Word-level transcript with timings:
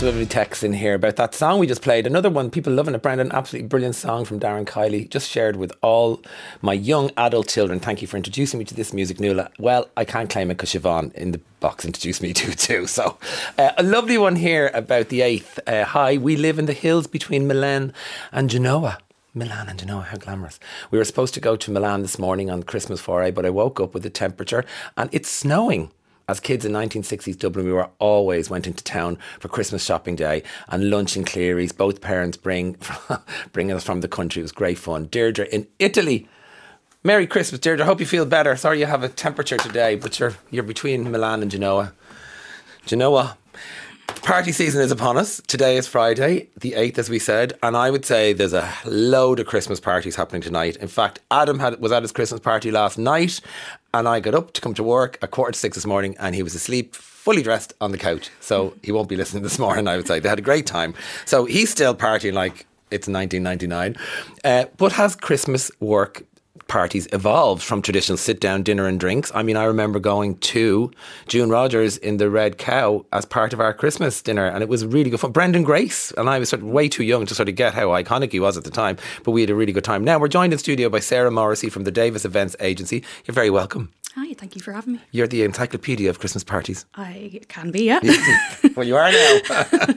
lots 0.00 0.08
of 0.08 0.14
lovely 0.14 0.26
texts 0.26 0.64
in 0.64 0.72
here 0.72 0.94
about 0.94 1.16
that 1.16 1.34
song 1.34 1.58
we 1.58 1.66
just 1.66 1.82
played. 1.82 2.06
Another 2.06 2.30
one, 2.30 2.50
people 2.50 2.72
loving 2.72 2.94
it. 2.94 3.02
Brandon. 3.02 3.30
absolutely 3.32 3.68
brilliant 3.68 3.94
song 3.94 4.24
from 4.24 4.40
Darren 4.40 4.64
Kiley. 4.64 5.06
Just 5.10 5.28
shared 5.28 5.56
with 5.56 5.72
all 5.82 6.22
my 6.62 6.72
young 6.72 7.10
adult 7.18 7.48
children. 7.48 7.80
Thank 7.80 8.00
you 8.00 8.08
for 8.08 8.16
introducing 8.16 8.56
me 8.58 8.64
to 8.64 8.72
this 8.72 8.94
music, 8.94 9.20
Nuala. 9.20 9.50
Well, 9.58 9.90
I 9.98 10.06
can't 10.06 10.30
claim 10.30 10.50
it 10.50 10.54
because 10.54 10.70
Siobhan 10.70 11.12
in 11.12 11.32
the 11.32 11.40
box 11.60 11.84
introduced 11.84 12.22
me 12.22 12.32
to 12.40 12.50
it 12.50 12.58
too. 12.58 12.86
So, 12.86 13.18
uh, 13.58 13.72
a 13.76 13.82
lovely 13.82 14.16
one 14.16 14.36
here 14.36 14.70
about 14.72 15.10
the 15.10 15.20
8th. 15.20 15.58
Uh, 15.66 15.84
hi, 15.84 16.16
we 16.16 16.34
live 16.34 16.58
in 16.58 16.64
the 16.64 16.72
hills 16.72 17.06
between 17.06 17.46
Milan 17.46 17.92
and 18.32 18.48
Genoa. 18.48 19.00
Milan 19.34 19.68
and 19.68 19.78
Genoa, 19.78 20.04
how 20.04 20.16
glamorous. 20.16 20.58
We 20.90 20.96
were 20.96 21.04
supposed 21.04 21.34
to 21.34 21.40
go 21.40 21.56
to 21.56 21.70
Milan 21.70 22.00
this 22.00 22.18
morning 22.18 22.48
on 22.48 22.62
Christmas 22.62 23.02
foray, 23.02 23.32
but 23.32 23.44
I 23.44 23.50
woke 23.50 23.80
up 23.80 23.92
with 23.92 24.04
the 24.04 24.10
temperature 24.10 24.64
and 24.96 25.10
it's 25.12 25.28
snowing. 25.28 25.90
As 26.30 26.38
kids 26.38 26.64
in 26.64 26.70
1960s 26.70 27.36
Dublin, 27.36 27.66
we 27.66 27.72
were 27.72 27.90
always 27.98 28.48
went 28.48 28.68
into 28.68 28.84
town 28.84 29.18
for 29.40 29.48
Christmas 29.48 29.84
shopping 29.84 30.14
day 30.14 30.44
and 30.68 30.88
lunch 30.88 31.16
in 31.16 31.24
Clerys. 31.24 31.76
Both 31.76 32.00
parents 32.00 32.36
bring 32.36 32.76
bringing 33.52 33.74
us 33.74 33.82
from 33.82 34.00
the 34.00 34.06
country. 34.06 34.38
It 34.38 34.44
was 34.44 34.52
great 34.52 34.78
fun. 34.78 35.06
Deirdre 35.06 35.46
in 35.46 35.66
Italy. 35.80 36.28
Merry 37.02 37.26
Christmas, 37.26 37.60
Deirdre. 37.60 37.84
I 37.84 37.86
hope 37.88 37.98
you 37.98 38.06
feel 38.06 38.26
better. 38.26 38.54
Sorry 38.54 38.78
you 38.78 38.86
have 38.86 39.02
a 39.02 39.08
temperature 39.08 39.56
today, 39.56 39.96
but 39.96 40.20
you're 40.20 40.36
you're 40.52 40.62
between 40.62 41.10
Milan 41.10 41.42
and 41.42 41.50
Genoa. 41.50 41.94
Genoa. 42.86 43.36
Party 44.16 44.52
season 44.52 44.80
is 44.80 44.90
upon 44.90 45.16
us. 45.16 45.40
Today 45.46 45.76
is 45.76 45.86
Friday, 45.86 46.48
the 46.60 46.72
8th, 46.72 46.98
as 46.98 47.10
we 47.10 47.18
said, 47.18 47.54
and 47.62 47.76
I 47.76 47.90
would 47.90 48.04
say 48.04 48.32
there's 48.32 48.52
a 48.52 48.72
load 48.84 49.40
of 49.40 49.46
Christmas 49.46 49.80
parties 49.80 50.16
happening 50.16 50.40
tonight. 50.40 50.76
In 50.76 50.88
fact, 50.88 51.18
Adam 51.30 51.58
had, 51.58 51.80
was 51.80 51.90
at 51.92 52.02
his 52.02 52.12
Christmas 52.12 52.40
party 52.40 52.70
last 52.70 52.98
night, 52.98 53.40
and 53.92 54.06
I 54.06 54.20
got 54.20 54.34
up 54.34 54.52
to 54.52 54.60
come 54.60 54.74
to 54.74 54.82
work 54.82 55.18
at 55.22 55.30
quarter 55.30 55.52
to 55.52 55.58
six 55.58 55.76
this 55.76 55.86
morning, 55.86 56.16
and 56.20 56.34
he 56.34 56.42
was 56.42 56.54
asleep, 56.54 56.94
fully 56.94 57.42
dressed 57.42 57.72
on 57.80 57.90
the 57.92 57.98
couch. 57.98 58.30
So 58.40 58.74
he 58.82 58.92
won't 58.92 59.08
be 59.08 59.16
listening 59.16 59.42
this 59.44 59.58
morning, 59.58 59.88
I 59.88 59.96
would 59.96 60.06
say. 60.06 60.20
They 60.20 60.28
had 60.28 60.38
a 60.38 60.42
great 60.42 60.66
time. 60.66 60.94
So 61.24 61.44
he's 61.44 61.70
still 61.70 61.94
partying 61.94 62.34
like 62.34 62.66
it's 62.90 63.08
1999. 63.08 63.96
Uh, 64.44 64.64
but 64.76 64.92
has 64.92 65.16
Christmas 65.16 65.70
work 65.80 66.24
parties 66.68 67.08
evolved 67.12 67.62
from 67.62 67.82
traditional 67.82 68.18
sit 68.18 68.40
down 68.40 68.62
dinner 68.62 68.86
and 68.86 68.98
drinks. 68.98 69.30
I 69.34 69.42
mean, 69.42 69.56
I 69.56 69.64
remember 69.64 69.98
going 69.98 70.38
to 70.38 70.90
June 71.28 71.50
Rodgers 71.50 71.96
in 71.98 72.16
the 72.16 72.30
Red 72.30 72.58
Cow 72.58 73.04
as 73.12 73.24
part 73.24 73.52
of 73.52 73.60
our 73.60 73.72
Christmas 73.72 74.22
dinner, 74.22 74.46
and 74.46 74.62
it 74.62 74.68
was 74.68 74.84
really 74.86 75.10
good 75.10 75.20
fun. 75.20 75.32
Brendan 75.32 75.62
Grace 75.62 76.12
and 76.12 76.28
I 76.28 76.38
was 76.38 76.48
sort 76.48 76.62
of 76.62 76.68
way 76.68 76.88
too 76.88 77.04
young 77.04 77.26
to 77.26 77.34
sort 77.34 77.48
of 77.48 77.54
get 77.54 77.74
how 77.74 77.88
iconic 77.88 78.32
he 78.32 78.40
was 78.40 78.56
at 78.56 78.64
the 78.64 78.70
time, 78.70 78.96
but 79.24 79.32
we 79.32 79.40
had 79.40 79.50
a 79.50 79.54
really 79.54 79.72
good 79.72 79.84
time. 79.84 80.04
Now 80.04 80.18
we're 80.18 80.28
joined 80.28 80.52
in 80.52 80.58
studio 80.58 80.88
by 80.88 81.00
Sarah 81.00 81.30
Morrissey 81.30 81.70
from 81.70 81.84
the 81.84 81.90
Davis 81.90 82.24
Events 82.24 82.56
Agency. 82.60 83.02
You're 83.26 83.34
very 83.34 83.50
welcome. 83.50 83.90
Hi, 84.16 84.34
thank 84.34 84.56
you 84.56 84.60
for 84.60 84.72
having 84.72 84.94
me. 84.94 85.00
You're 85.12 85.28
the 85.28 85.44
encyclopedia 85.44 86.10
of 86.10 86.18
Christmas 86.18 86.42
parties. 86.42 86.84
I 86.96 87.42
can 87.46 87.70
be, 87.70 87.84
yeah. 87.84 88.00
well, 88.76 88.84
you 88.84 88.96
are 88.96 89.12
now. 89.12 89.38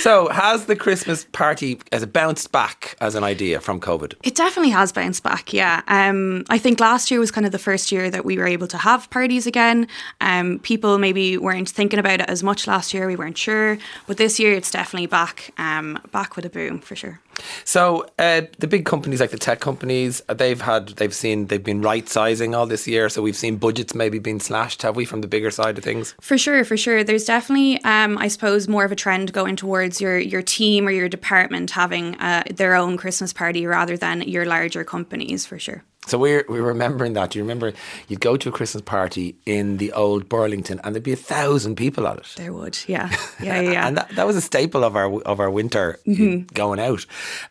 so, 0.00 0.28
has 0.30 0.66
the 0.66 0.74
Christmas 0.74 1.26
party 1.26 1.78
has 1.92 2.02
it 2.02 2.12
bounced 2.12 2.50
back 2.50 2.96
as 3.00 3.14
an 3.14 3.22
idea 3.22 3.60
from 3.60 3.78
COVID? 3.78 4.14
It 4.24 4.34
definitely 4.34 4.72
has 4.72 4.90
bounced 4.90 5.22
back. 5.22 5.52
Yeah, 5.52 5.82
um, 5.86 6.44
I 6.50 6.58
think 6.58 6.80
last 6.80 7.08
year 7.08 7.20
was 7.20 7.30
kind 7.30 7.46
of 7.46 7.52
the 7.52 7.58
first 7.58 7.92
year 7.92 8.10
that 8.10 8.24
we 8.24 8.36
were 8.36 8.48
able 8.48 8.66
to 8.66 8.78
have 8.78 9.08
parties 9.10 9.46
again. 9.46 9.86
Um, 10.20 10.58
people 10.58 10.98
maybe 10.98 11.38
weren't 11.38 11.68
thinking 11.68 12.00
about 12.00 12.20
it 12.20 12.28
as 12.28 12.42
much 12.42 12.66
last 12.66 12.92
year. 12.92 13.06
We 13.06 13.14
weren't 13.14 13.38
sure, 13.38 13.78
but 14.08 14.16
this 14.16 14.40
year 14.40 14.54
it's 14.54 14.72
definitely 14.72 15.06
back, 15.06 15.52
um, 15.56 16.00
back 16.10 16.34
with 16.34 16.46
a 16.46 16.50
boom 16.50 16.80
for 16.80 16.96
sure. 16.96 17.20
So 17.64 18.06
uh, 18.18 18.42
the 18.58 18.66
big 18.66 18.84
companies 18.84 19.20
like 19.20 19.30
the 19.30 19.38
tech 19.38 19.60
companies, 19.60 20.22
uh, 20.28 20.34
they've 20.34 20.60
had 20.60 20.88
they've 20.90 21.14
seen 21.14 21.46
they've 21.46 21.62
been 21.62 21.82
right 21.82 22.08
sizing 22.08 22.54
all 22.54 22.66
this 22.66 22.86
year. 22.86 23.08
So 23.08 23.22
we've 23.22 23.36
seen 23.36 23.56
budgets 23.56 23.94
maybe 23.94 24.18
being 24.18 24.40
slashed, 24.40 24.82
have 24.82 24.96
we, 24.96 25.04
from 25.04 25.20
the 25.20 25.28
bigger 25.28 25.50
side 25.50 25.78
of 25.78 25.84
things? 25.84 26.14
For 26.20 26.38
sure, 26.38 26.64
for 26.64 26.76
sure. 26.76 27.04
There's 27.04 27.24
definitely, 27.24 27.82
um, 27.84 28.18
I 28.18 28.28
suppose, 28.28 28.68
more 28.68 28.84
of 28.84 28.92
a 28.92 28.96
trend 28.96 29.32
going 29.32 29.56
towards 29.56 30.00
your 30.00 30.18
your 30.18 30.42
team 30.42 30.86
or 30.86 30.90
your 30.90 31.08
department 31.08 31.70
having 31.70 32.14
uh, 32.16 32.44
their 32.54 32.74
own 32.74 32.96
Christmas 32.96 33.32
party 33.32 33.66
rather 33.66 33.96
than 33.96 34.22
your 34.22 34.46
larger 34.46 34.84
companies, 34.84 35.46
for 35.46 35.58
sure. 35.58 35.84
So 36.06 36.18
we're 36.18 36.44
we're 36.48 36.62
remembering 36.62 37.14
that. 37.14 37.30
Do 37.30 37.38
you 37.38 37.44
remember 37.44 37.72
you'd 38.08 38.20
go 38.20 38.36
to 38.36 38.48
a 38.48 38.52
Christmas 38.52 38.82
party 38.82 39.36
in 39.44 39.76
the 39.78 39.92
old 39.92 40.28
Burlington 40.28 40.80
and 40.82 40.94
there'd 40.94 41.02
be 41.02 41.12
a 41.12 41.16
thousand 41.16 41.76
people 41.76 42.06
at 42.06 42.18
it. 42.18 42.34
There 42.36 42.52
would, 42.52 42.78
yeah, 42.86 43.14
yeah, 43.42 43.60
yeah. 43.60 43.86
and 43.86 43.96
that, 43.96 44.10
that 44.10 44.26
was 44.26 44.36
a 44.36 44.40
staple 44.40 44.84
of 44.84 44.96
our 44.96 45.20
of 45.22 45.40
our 45.40 45.50
winter 45.50 45.98
mm-hmm. 46.06 46.46
going 46.54 46.80
out. 46.80 47.06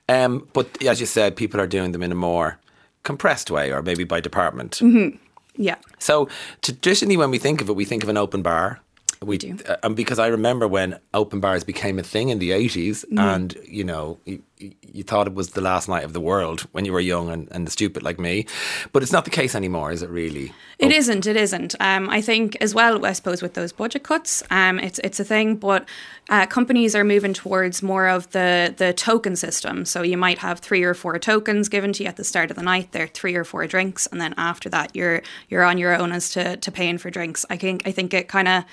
Um, 0.08 0.48
but 0.54 0.82
as 0.84 1.00
you 1.00 1.06
said, 1.06 1.36
people 1.36 1.60
are 1.60 1.68
doing 1.68 1.92
them 1.92 2.02
in 2.02 2.12
a 2.12 2.16
more 2.16 2.60
compressed 3.04 3.52
way, 3.52 3.72
or 3.72 3.82
maybe 3.82 4.04
by 4.04 4.20
department. 4.20 4.80
Mm-hmm. 4.80 5.18
Yeah. 5.58 5.76
So 6.00 6.30
traditionally, 6.62 7.18
when 7.18 7.32
we 7.32 7.38
think 7.38 7.62
of 7.62 7.70
it, 7.70 7.76
we 7.76 7.86
think 7.86 8.04
of 8.04 8.10
an 8.10 8.18
open 8.18 8.42
bar. 8.42 8.82
We, 9.22 9.38
do. 9.38 9.58
Uh, 9.68 9.78
and 9.82 9.96
because 9.96 10.20
I 10.20 10.28
remember 10.28 10.68
when 10.68 11.00
open 11.14 11.40
bars 11.40 11.64
became 11.64 11.98
a 11.98 12.04
thing 12.04 12.30
in 12.30 12.40
the 12.40 12.52
80s, 12.52 13.06
mm. 13.06 13.20
and 13.20 13.58
you 13.66 13.84
know, 13.84 14.20
you, 14.58 15.04
thought 15.04 15.28
it 15.28 15.34
was 15.34 15.52
the 15.52 15.62
last 15.62 15.90
night 15.90 16.04
of 16.04 16.14
the 16.14 16.22
world 16.22 16.62
when 16.72 16.86
you 16.86 16.94
were 16.94 17.00
young 17.00 17.30
and, 17.30 17.48
and 17.52 17.70
stupid 17.70 18.04
like 18.04 18.20
me. 18.20 18.46
But 18.94 19.04
it's 19.04 19.12
not 19.12 19.26
the 19.26 19.32
case 19.32 19.56
anymore, 19.56 19.92
is 19.92 20.02
it 20.02 20.10
really? 20.10 20.54
It 20.80 20.88
oh. 20.88 20.90
not 20.90 21.28
It 21.28 21.38
isn't. 21.38 21.76
Um, 21.80 22.10
I 22.10 22.22
think 22.22 22.58
as 22.62 22.74
well. 22.74 23.06
I 23.06 23.14
suppose 23.14 23.42
with 23.42 23.54
those 23.54 23.72
budget 23.72 24.04
cuts, 24.04 24.44
um, 24.52 24.80
it's 24.80 25.00
it's 25.00 25.20
a 25.20 25.24
thing. 25.24 25.56
But 25.56 25.88
uh, 26.30 26.46
companies 26.46 26.96
are 26.96 27.04
moving 27.04 27.34
towards 27.34 27.84
more 27.84 28.08
of 28.08 28.32
the 28.32 28.74
the 28.76 28.94
token 28.94 29.36
system. 29.36 29.86
So 29.86 30.02
you 30.02 30.18
might 30.18 30.40
have 30.40 30.60
three 30.60 30.84
or 30.84 30.94
four 30.94 31.20
tokens 31.20 31.70
given 31.70 31.94
to 31.94 32.04
you 32.04 32.10
at 32.10 32.16
the 32.16 32.24
start 32.24 32.50
of 32.50 32.58
the 32.58 32.64
night. 32.64 32.92
They're 32.92 33.08
three 33.08 33.36
or 33.36 33.44
four 33.44 33.68
drinks, 33.68 34.08
and 34.08 34.20
then 34.20 34.34
after 34.38 34.70
that, 34.70 34.96
you're 34.96 35.22
you're 35.50 35.64
on 35.64 35.78
your 35.78 35.96
own 35.96 36.12
as 36.12 36.30
to, 36.32 36.58
to 36.58 36.72
paying 36.72 36.98
for 36.98 37.10
drinks. 37.10 37.46
I 37.50 37.58
think 37.58 37.84
I 37.86 37.92
think 37.92 38.14
it 38.14 38.28
kind 38.28 38.48
of 38.48 38.64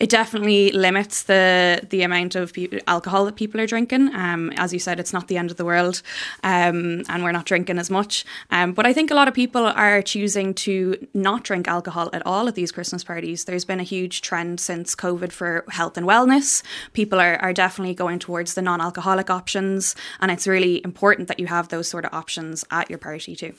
it 0.00 0.10
definitely 0.10 0.72
limits 0.72 1.24
the 1.24 1.80
the 1.88 2.02
amount 2.02 2.34
of 2.34 2.52
alcohol 2.86 3.24
that 3.26 3.36
people 3.36 3.60
are 3.60 3.66
drinking. 3.66 4.14
Um, 4.14 4.52
as 4.56 4.72
you 4.72 4.78
said, 4.78 4.98
it's 4.98 5.12
not 5.12 5.25
the 5.28 5.36
end 5.36 5.50
of 5.50 5.56
the 5.56 5.64
world, 5.64 6.02
um, 6.42 7.02
and 7.08 7.22
we're 7.22 7.32
not 7.32 7.46
drinking 7.46 7.78
as 7.78 7.90
much. 7.90 8.24
Um, 8.50 8.72
but 8.72 8.86
I 8.86 8.92
think 8.92 9.10
a 9.10 9.14
lot 9.14 9.28
of 9.28 9.34
people 9.34 9.66
are 9.66 10.02
choosing 10.02 10.54
to 10.54 11.06
not 11.14 11.44
drink 11.44 11.68
alcohol 11.68 12.10
at 12.12 12.24
all 12.26 12.48
at 12.48 12.54
these 12.54 12.72
Christmas 12.72 13.04
parties. 13.04 13.44
There's 13.44 13.64
been 13.64 13.80
a 13.80 13.84
huge 13.84 14.20
trend 14.20 14.60
since 14.60 14.94
COVID 14.94 15.32
for 15.32 15.64
health 15.70 15.96
and 15.96 16.06
wellness. 16.06 16.62
People 16.92 17.20
are, 17.20 17.36
are 17.36 17.52
definitely 17.52 17.94
going 17.94 18.18
towards 18.18 18.54
the 18.54 18.62
non 18.62 18.80
alcoholic 18.80 19.30
options, 19.30 19.94
and 20.20 20.30
it's 20.30 20.46
really 20.46 20.82
important 20.84 21.28
that 21.28 21.38
you 21.40 21.46
have 21.46 21.68
those 21.68 21.88
sort 21.88 22.04
of 22.04 22.12
options 22.12 22.64
at 22.70 22.90
your 22.90 22.98
party 22.98 23.36
too. 23.36 23.54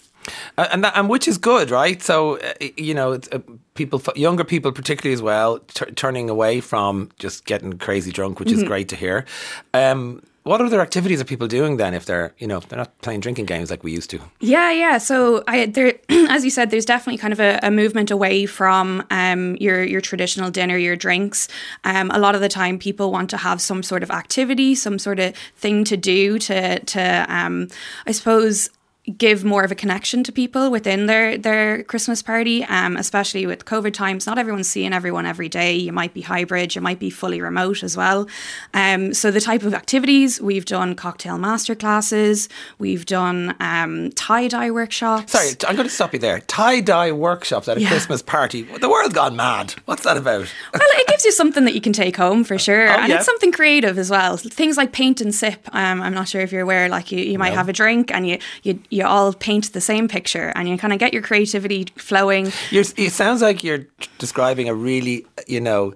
And 0.57 0.83
that, 0.83 0.93
and 0.95 1.09
which 1.09 1.27
is 1.27 1.37
good, 1.37 1.71
right? 1.71 2.01
So 2.01 2.37
uh, 2.39 2.53
you 2.75 2.93
know, 2.93 3.13
uh, 3.13 3.39
people, 3.75 4.01
younger 4.15 4.43
people, 4.43 4.71
particularly 4.71 5.13
as 5.13 5.21
well, 5.21 5.59
t- 5.59 5.85
turning 5.91 6.29
away 6.29 6.59
from 6.59 7.09
just 7.19 7.45
getting 7.45 7.77
crazy 7.77 8.11
drunk, 8.11 8.39
which 8.39 8.49
mm-hmm. 8.49 8.59
is 8.59 8.63
great 8.63 8.89
to 8.89 8.95
hear. 8.95 9.25
Um, 9.73 10.21
what 10.47 10.61
other 10.61 10.81
activities 10.81 11.21
are 11.21 11.25
people 11.25 11.47
doing 11.47 11.77
then 11.77 11.93
if 11.93 12.05
they're 12.05 12.33
you 12.37 12.47
know 12.47 12.59
they're 12.59 12.77
not 12.77 12.97
playing 13.01 13.19
drinking 13.19 13.45
games 13.45 13.69
like 13.69 13.83
we 13.83 13.91
used 13.91 14.09
to? 14.09 14.19
Yeah 14.39 14.71
yeah. 14.71 14.97
So 14.97 15.43
i 15.47 15.65
there 15.65 15.99
as 16.09 16.43
you 16.43 16.49
said 16.49 16.71
there's 16.71 16.85
definitely 16.85 17.17
kind 17.17 17.33
of 17.33 17.39
a, 17.39 17.59
a 17.63 17.71
movement 17.71 18.11
away 18.11 18.45
from 18.45 19.05
um, 19.11 19.55
your 19.57 19.83
your 19.83 20.01
traditional 20.01 20.49
dinner 20.49 20.77
your 20.77 20.95
drinks. 20.95 21.47
Um, 21.83 22.11
a 22.11 22.19
lot 22.19 22.35
of 22.35 22.41
the 22.41 22.49
time 22.49 22.79
people 22.79 23.11
want 23.11 23.29
to 23.31 23.37
have 23.37 23.61
some 23.61 23.83
sort 23.83 24.03
of 24.03 24.11
activity 24.11 24.75
some 24.75 24.99
sort 24.99 25.19
of 25.19 25.35
thing 25.55 25.83
to 25.83 25.97
do 25.97 26.39
to 26.39 26.79
to 26.79 27.25
um, 27.29 27.67
i 28.05 28.11
suppose 28.11 28.69
give 29.15 29.45
more 29.45 29.63
of 29.63 29.71
a 29.71 29.75
connection 29.75 30.23
to 30.23 30.31
people 30.31 30.69
within 30.69 31.05
their 31.05 31.37
their 31.37 31.83
Christmas 31.83 32.21
party, 32.21 32.63
um, 32.65 32.97
especially 32.97 33.45
with 33.45 33.65
COVID 33.65 33.93
times. 33.93 34.25
Not 34.25 34.37
everyone's 34.37 34.67
seeing 34.67 34.91
everyone 34.93 35.25
every 35.25 35.47
day. 35.47 35.75
You 35.75 35.93
might 35.93 36.13
be 36.13 36.21
hybrid, 36.21 36.75
you 36.75 36.81
might 36.81 36.99
be 36.99 37.09
fully 37.09 37.39
remote 37.39 37.83
as 37.83 37.95
well. 37.95 38.27
Um, 38.73 39.13
so 39.13 39.31
the 39.31 39.39
type 39.39 39.63
of 39.63 39.73
activities 39.73 40.41
we've 40.41 40.65
done 40.65 40.95
cocktail 40.95 41.37
master 41.37 41.75
classes, 41.75 42.49
we've 42.79 43.05
done 43.05 43.55
um, 43.59 44.11
tie 44.11 44.47
dye 44.49 44.71
workshops. 44.71 45.31
Sorry, 45.31 45.51
I'm 45.67 45.75
going 45.75 45.87
to 45.87 45.93
stop 45.93 46.13
you 46.13 46.19
there. 46.19 46.41
Tie 46.41 46.81
dye 46.81 47.11
workshops 47.11 47.67
at 47.69 47.77
a 47.77 47.81
yeah. 47.81 47.89
Christmas 47.89 48.21
party. 48.21 48.63
The 48.63 48.89
world 48.89 49.13
gone 49.13 49.35
mad. 49.35 49.73
What's 49.85 50.03
that 50.03 50.17
about? 50.17 50.47
well, 50.73 50.81
it 50.83 51.07
gives 51.07 51.23
you 51.23 51.31
something 51.31 51.63
that 51.65 51.73
you 51.73 51.81
can 51.81 51.93
take 51.93 52.17
home 52.17 52.43
for 52.43 52.57
sure, 52.67 52.89
oh, 52.89 52.91
and 52.91 53.09
yeah. 53.09 53.17
it's 53.17 53.25
something 53.25 53.53
creative 53.53 53.97
as 53.97 54.09
well. 54.09 54.35
Things 54.35 54.75
like 54.75 54.91
paint 54.91 55.21
and 55.21 55.33
sip. 55.33 55.67
Um, 55.71 56.01
I'm 56.01 56.13
not 56.13 56.27
sure 56.27 56.41
if 56.41 56.51
you're 56.51 56.61
aware. 56.61 56.89
Like 56.89 57.11
you, 57.11 57.19
you 57.19 57.39
might 57.39 57.51
no. 57.51 57.55
have 57.55 57.69
a 57.69 57.73
drink 57.73 58.11
and 58.11 58.27
you 58.27 58.39
you 58.63 58.81
you 58.96 58.96
all 59.05 59.33
paint 59.33 59.73
the 59.73 59.81
same 59.81 60.07
picture 60.07 60.51
and 60.55 60.67
you 60.67 60.77
kind 60.77 60.93
of 60.93 60.99
get 60.99 61.13
your 61.13 61.21
creativity 61.21 61.85
flowing. 61.95 62.51
You're, 62.71 62.85
it 62.95 63.11
sounds 63.11 63.41
like 63.41 63.63
you're 63.63 63.85
describing 64.17 64.69
a 64.69 64.73
really, 64.73 65.25
you 65.47 65.61
know, 65.61 65.93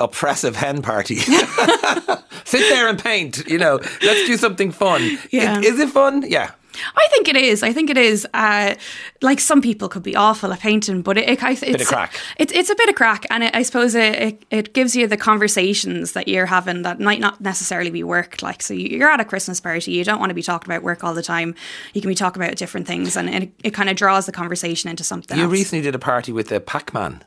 oppressive 0.00 0.56
hen 0.56 0.82
party. 0.82 1.16
Sit 2.44 2.68
there 2.70 2.88
and 2.88 2.98
paint, 3.02 3.46
you 3.46 3.58
know, 3.58 3.80
let's 4.02 4.26
do 4.26 4.36
something 4.36 4.72
fun. 4.72 5.18
Yeah. 5.30 5.58
Is, 5.60 5.74
is 5.74 5.80
it 5.80 5.88
fun? 5.90 6.24
Yeah. 6.28 6.50
I 6.96 7.08
think 7.10 7.28
it 7.28 7.36
is. 7.36 7.62
I 7.62 7.72
think 7.72 7.90
it 7.90 7.98
is. 7.98 8.26
Uh, 8.32 8.74
like 9.20 9.40
some 9.40 9.60
people 9.62 9.88
could 9.88 10.02
be 10.02 10.16
awful 10.16 10.52
at 10.52 10.60
painting, 10.60 11.02
but 11.02 11.18
it, 11.18 11.28
it 11.28 11.38
it's 11.42 11.60
bit 11.60 11.80
of 11.80 11.86
crack. 11.86 12.14
It's 12.38 12.52
it's 12.52 12.70
a 12.70 12.74
bit 12.74 12.88
of 12.88 12.94
crack, 12.94 13.26
and 13.30 13.44
it, 13.44 13.54
I 13.54 13.62
suppose 13.62 13.94
it, 13.94 14.14
it, 14.14 14.46
it 14.50 14.74
gives 14.74 14.96
you 14.96 15.06
the 15.06 15.16
conversations 15.16 16.12
that 16.12 16.28
you're 16.28 16.46
having 16.46 16.82
that 16.82 17.00
might 17.00 17.20
not 17.20 17.40
necessarily 17.40 17.90
be 17.90 18.02
work. 18.02 18.42
Like 18.42 18.62
so, 18.62 18.74
you're 18.74 19.10
at 19.10 19.20
a 19.20 19.24
Christmas 19.24 19.60
party, 19.60 19.92
you 19.92 20.04
don't 20.04 20.20
want 20.20 20.30
to 20.30 20.34
be 20.34 20.42
talking 20.42 20.70
about 20.70 20.82
work 20.82 21.04
all 21.04 21.14
the 21.14 21.22
time. 21.22 21.54
You 21.94 22.00
can 22.00 22.08
be 22.08 22.14
talking 22.14 22.42
about 22.42 22.56
different 22.56 22.86
things, 22.86 23.16
and 23.16 23.28
it, 23.28 23.52
it 23.62 23.70
kind 23.70 23.88
of 23.88 23.96
draws 23.96 24.26
the 24.26 24.32
conversation 24.32 24.90
into 24.90 25.04
something. 25.04 25.36
You 25.36 25.44
else. 25.44 25.52
recently 25.52 25.82
did 25.82 25.94
a 25.94 25.98
party 25.98 26.32
with 26.32 26.50
a 26.52 26.60
Pac 26.60 26.94
Man. 26.94 27.24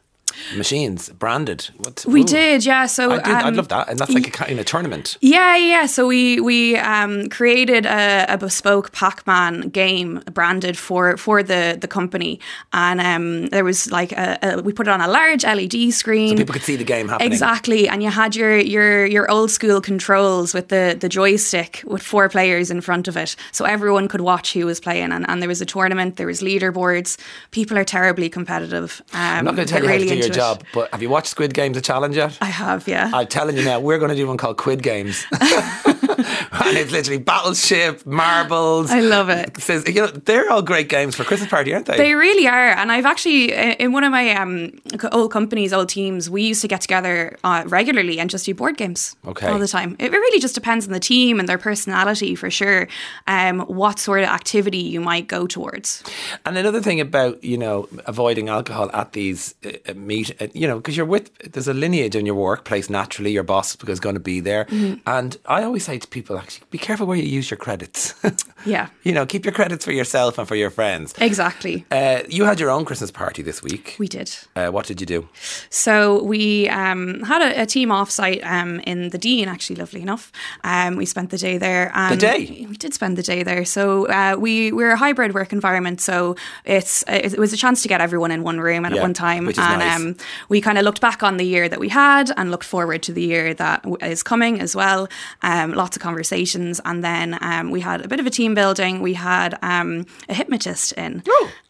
Machines 0.55 1.09
branded. 1.09 1.69
What, 1.77 2.05
We 2.07 2.21
ooh. 2.21 2.25
did, 2.25 2.65
yeah. 2.65 2.85
So 2.85 3.11
I 3.11 3.15
did, 3.15 3.27
I'd 3.27 3.45
um, 3.45 3.55
love 3.55 3.67
that, 3.69 3.89
and 3.89 3.99
that's 3.99 4.13
like 4.13 4.27
a 4.27 4.31
kind 4.31 4.59
of 4.59 4.65
tournament. 4.65 5.17
Yeah, 5.21 5.55
yeah. 5.57 5.85
So 5.85 6.07
we 6.07 6.39
we 6.39 6.77
um, 6.77 7.29
created 7.29 7.85
a, 7.85 8.25
a 8.29 8.37
bespoke 8.37 8.91
Pac-Man 8.91 9.69
game 9.69 10.21
branded 10.33 10.77
for 10.77 11.17
for 11.17 11.43
the 11.43 11.77
the 11.79 11.87
company, 11.87 12.39
and 12.73 12.99
um, 13.01 13.47
there 13.47 13.63
was 13.63 13.91
like 13.91 14.11
a, 14.11 14.37
a, 14.41 14.61
we 14.61 14.73
put 14.73 14.87
it 14.87 14.91
on 14.91 15.01
a 15.01 15.07
large 15.07 15.43
LED 15.43 15.93
screen. 15.93 16.29
So 16.29 16.35
people 16.35 16.53
could 16.53 16.63
see 16.63 16.75
the 16.75 16.83
game 16.83 17.07
happening. 17.07 17.31
Exactly, 17.31 17.87
and 17.87 18.01
you 18.01 18.09
had 18.09 18.35
your 18.35 18.57
your 18.57 19.05
your 19.05 19.29
old 19.29 19.51
school 19.51 19.81
controls 19.81 20.53
with 20.53 20.69
the 20.69 20.97
the 20.99 21.09
joystick 21.09 21.83
with 21.85 22.01
four 22.01 22.29
players 22.29 22.71
in 22.71 22.81
front 22.81 23.07
of 23.07 23.17
it, 23.17 23.35
so 23.51 23.65
everyone 23.65 24.07
could 24.07 24.21
watch 24.21 24.53
who 24.53 24.65
was 24.65 24.79
playing. 24.79 25.11
And, 25.11 25.27
and 25.29 25.41
there 25.41 25.49
was 25.49 25.61
a 25.61 25.65
tournament, 25.65 26.17
there 26.17 26.27
was 26.27 26.41
leaderboards. 26.41 27.17
People 27.51 27.77
are 27.77 27.83
terribly 27.83 28.29
competitive. 28.29 29.01
Um, 29.13 29.19
I'm 29.21 29.45
not 29.45 29.55
going 29.55 29.67
to 29.67 29.73
tell 29.73 29.83
you 29.83 29.89
really 29.89 30.07
how 30.07 30.15
to 30.15 30.21
do 30.21 30.24
your 30.24 30.24
it. 30.31 30.33
job, 30.33 30.63
but 30.73 30.89
have 30.91 31.01
you 31.01 31.09
watched 31.09 31.27
Squid 31.27 31.53
Games: 31.53 31.75
The 31.75 31.81
Challenge 31.81 32.15
yet? 32.15 32.37
I 32.41 32.45
have, 32.45 32.87
yeah. 32.87 33.11
I'm 33.13 33.27
telling 33.27 33.57
you 33.57 33.63
now, 33.63 33.79
we're 33.79 33.97
going 33.99 34.09
to 34.09 34.15
do 34.15 34.27
one 34.27 34.37
called 34.37 34.57
Quid 34.57 34.81
Games. 34.83 35.25
and 35.31 36.77
it's 36.77 36.91
literally 36.91 37.19
battleship, 37.19 38.05
marbles. 38.05 38.91
I 38.91 38.99
love 39.01 39.29
it. 39.29 39.59
Says, 39.61 39.87
you 39.87 39.95
know, 40.01 40.07
they're 40.07 40.49
all 40.51 40.61
great 40.61 40.89
games 40.89 41.15
for 41.15 41.23
Christmas 41.23 41.49
party, 41.49 41.73
aren't 41.73 41.85
they? 41.85 41.97
They 41.97 42.13
really 42.15 42.47
are, 42.47 42.69
and 42.69 42.91
I've 42.91 43.05
actually 43.05 43.53
in 43.53 43.91
one 43.91 44.03
of 44.03 44.11
my 44.11 44.31
um, 44.35 44.71
old 45.11 45.31
companies, 45.31 45.73
old 45.73 45.89
teams, 45.89 46.29
we 46.29 46.43
used 46.43 46.61
to 46.61 46.67
get 46.67 46.81
together 46.81 47.37
uh, 47.43 47.63
regularly 47.67 48.19
and 48.19 48.29
just 48.29 48.45
do 48.45 48.53
board 48.53 48.77
games 48.77 49.15
Okay. 49.27 49.47
all 49.47 49.59
the 49.59 49.67
time. 49.67 49.95
It 49.99 50.11
really 50.11 50.39
just 50.39 50.55
depends 50.55 50.85
on 50.87 50.93
the 50.93 50.99
team 50.99 51.39
and 51.39 51.47
their 51.49 51.57
personality 51.57 52.35
for 52.35 52.49
sure. 52.49 52.87
Um, 53.27 53.61
what 53.61 53.99
sort 53.99 54.21
of 54.21 54.29
activity 54.29 54.77
you 54.79 55.01
might 55.01 55.27
go 55.27 55.47
towards. 55.47 56.03
And 56.45 56.57
another 56.57 56.81
thing 56.81 56.99
about 57.01 57.43
you 57.43 57.57
know 57.57 57.87
avoiding 58.05 58.49
alcohol 58.49 58.89
at 58.93 59.13
these 59.13 59.55
uh, 59.65 59.71
uh, 59.89 59.93
meet, 60.15 60.41
uh, 60.41 60.47
you 60.53 60.67
know, 60.69 60.77
because 60.79 60.95
you're 60.97 61.11
with 61.15 61.25
there's 61.53 61.67
a 61.67 61.73
lineage 61.73 62.15
in 62.19 62.25
your 62.25 62.35
workplace 62.35 62.89
naturally. 62.89 63.31
Your 63.31 63.43
boss 63.43 63.75
is 63.87 63.99
going 63.99 64.15
to 64.15 64.25
be 64.33 64.39
there, 64.41 64.65
Mm-hmm. 64.65 64.95
and 65.17 65.37
I 65.57 65.63
always 65.63 65.83
say 65.85 65.97
to 65.99 66.07
people, 66.07 66.37
actually, 66.37 66.65
be 66.71 66.77
careful 66.87 67.05
where 67.07 67.17
you 67.17 67.39
use 67.39 67.47
your 67.51 67.57
credits. 67.65 68.13
Yeah. 68.67 68.87
you 69.03 69.13
know, 69.13 69.25
keep 69.27 69.45
your 69.45 69.53
credits 69.53 69.85
for 69.85 69.91
yourself 69.91 70.39
and 70.39 70.47
for 70.47 70.55
your 70.55 70.71
friends. 70.71 71.13
Exactly. 71.21 71.85
Uh, 71.91 72.21
you 72.37 72.45
had 72.45 72.59
your 72.59 72.71
own 72.71 72.83
Christmas 72.83 73.11
party 73.11 73.43
this 73.43 73.61
week. 73.61 73.95
We 73.99 74.07
did. 74.07 74.29
Uh, 74.55 74.69
what 74.75 74.87
did 74.87 74.99
you 74.99 75.05
do? 75.05 75.29
So 75.69 76.23
we 76.23 76.67
um, 76.69 77.21
had 77.21 77.41
a, 77.43 77.61
a 77.61 77.65
team 77.67 77.89
offsite 77.89 78.43
um, 78.43 78.79
in 78.87 79.09
the 79.09 79.19
Dean, 79.19 79.47
actually, 79.47 79.75
lovely 79.75 80.01
enough. 80.01 80.31
Um, 80.63 80.95
we 80.95 81.05
spent 81.05 81.29
the 81.29 81.37
day 81.37 81.59
there. 81.59 81.91
Um, 81.93 82.17
day? 82.17 82.65
We 82.69 82.75
did 82.77 82.93
spend 82.93 83.17
the 83.17 83.23
day 83.23 83.43
there. 83.43 83.65
So 83.65 84.07
uh, 84.07 84.35
we 84.39 84.71
we're 84.71 84.91
a 84.93 84.97
hybrid 84.97 85.33
work 85.35 85.53
environment. 85.53 86.01
So 86.01 86.35
it's 86.65 87.03
it 87.07 87.37
was 87.37 87.53
a 87.53 87.57
chance 87.57 87.81
to 87.83 87.87
get 87.87 88.01
everyone 88.01 88.31
in 88.31 88.41
one 88.43 88.59
room 88.59 88.83
and 88.85 88.95
Yeah, 88.95 89.01
at 89.01 89.03
one 89.05 89.13
time. 89.13 89.45
which 89.45 89.59
is 89.59 89.63
and 89.63 89.79
nice. 89.79 89.94
Um, 89.95 90.15
we 90.49 90.61
kind 90.61 90.77
of 90.77 90.83
looked 90.83 91.01
back 91.01 91.23
on 91.23 91.37
the 91.37 91.45
year 91.45 91.69
that 91.69 91.79
we 91.79 91.89
had 91.89 92.31
and 92.37 92.51
looked 92.51 92.65
forward 92.65 93.03
to 93.03 93.13
the 93.13 93.21
year 93.21 93.53
that 93.53 93.85
is 94.01 94.23
coming 94.23 94.59
as 94.59 94.75
well. 94.75 95.07
Um, 95.41 95.73
lots 95.73 95.95
of 95.95 96.01
conversations, 96.01 96.81
and 96.85 97.03
then 97.03 97.37
um, 97.41 97.71
we 97.71 97.81
had 97.81 98.03
a 98.03 98.07
bit 98.07 98.19
of 98.19 98.25
a 98.25 98.29
team 98.29 98.53
building. 98.53 99.01
We 99.01 99.13
had 99.13 99.57
um, 99.61 100.05
a 100.29 100.33
hypnotist 100.33 100.91
in. 100.93 101.23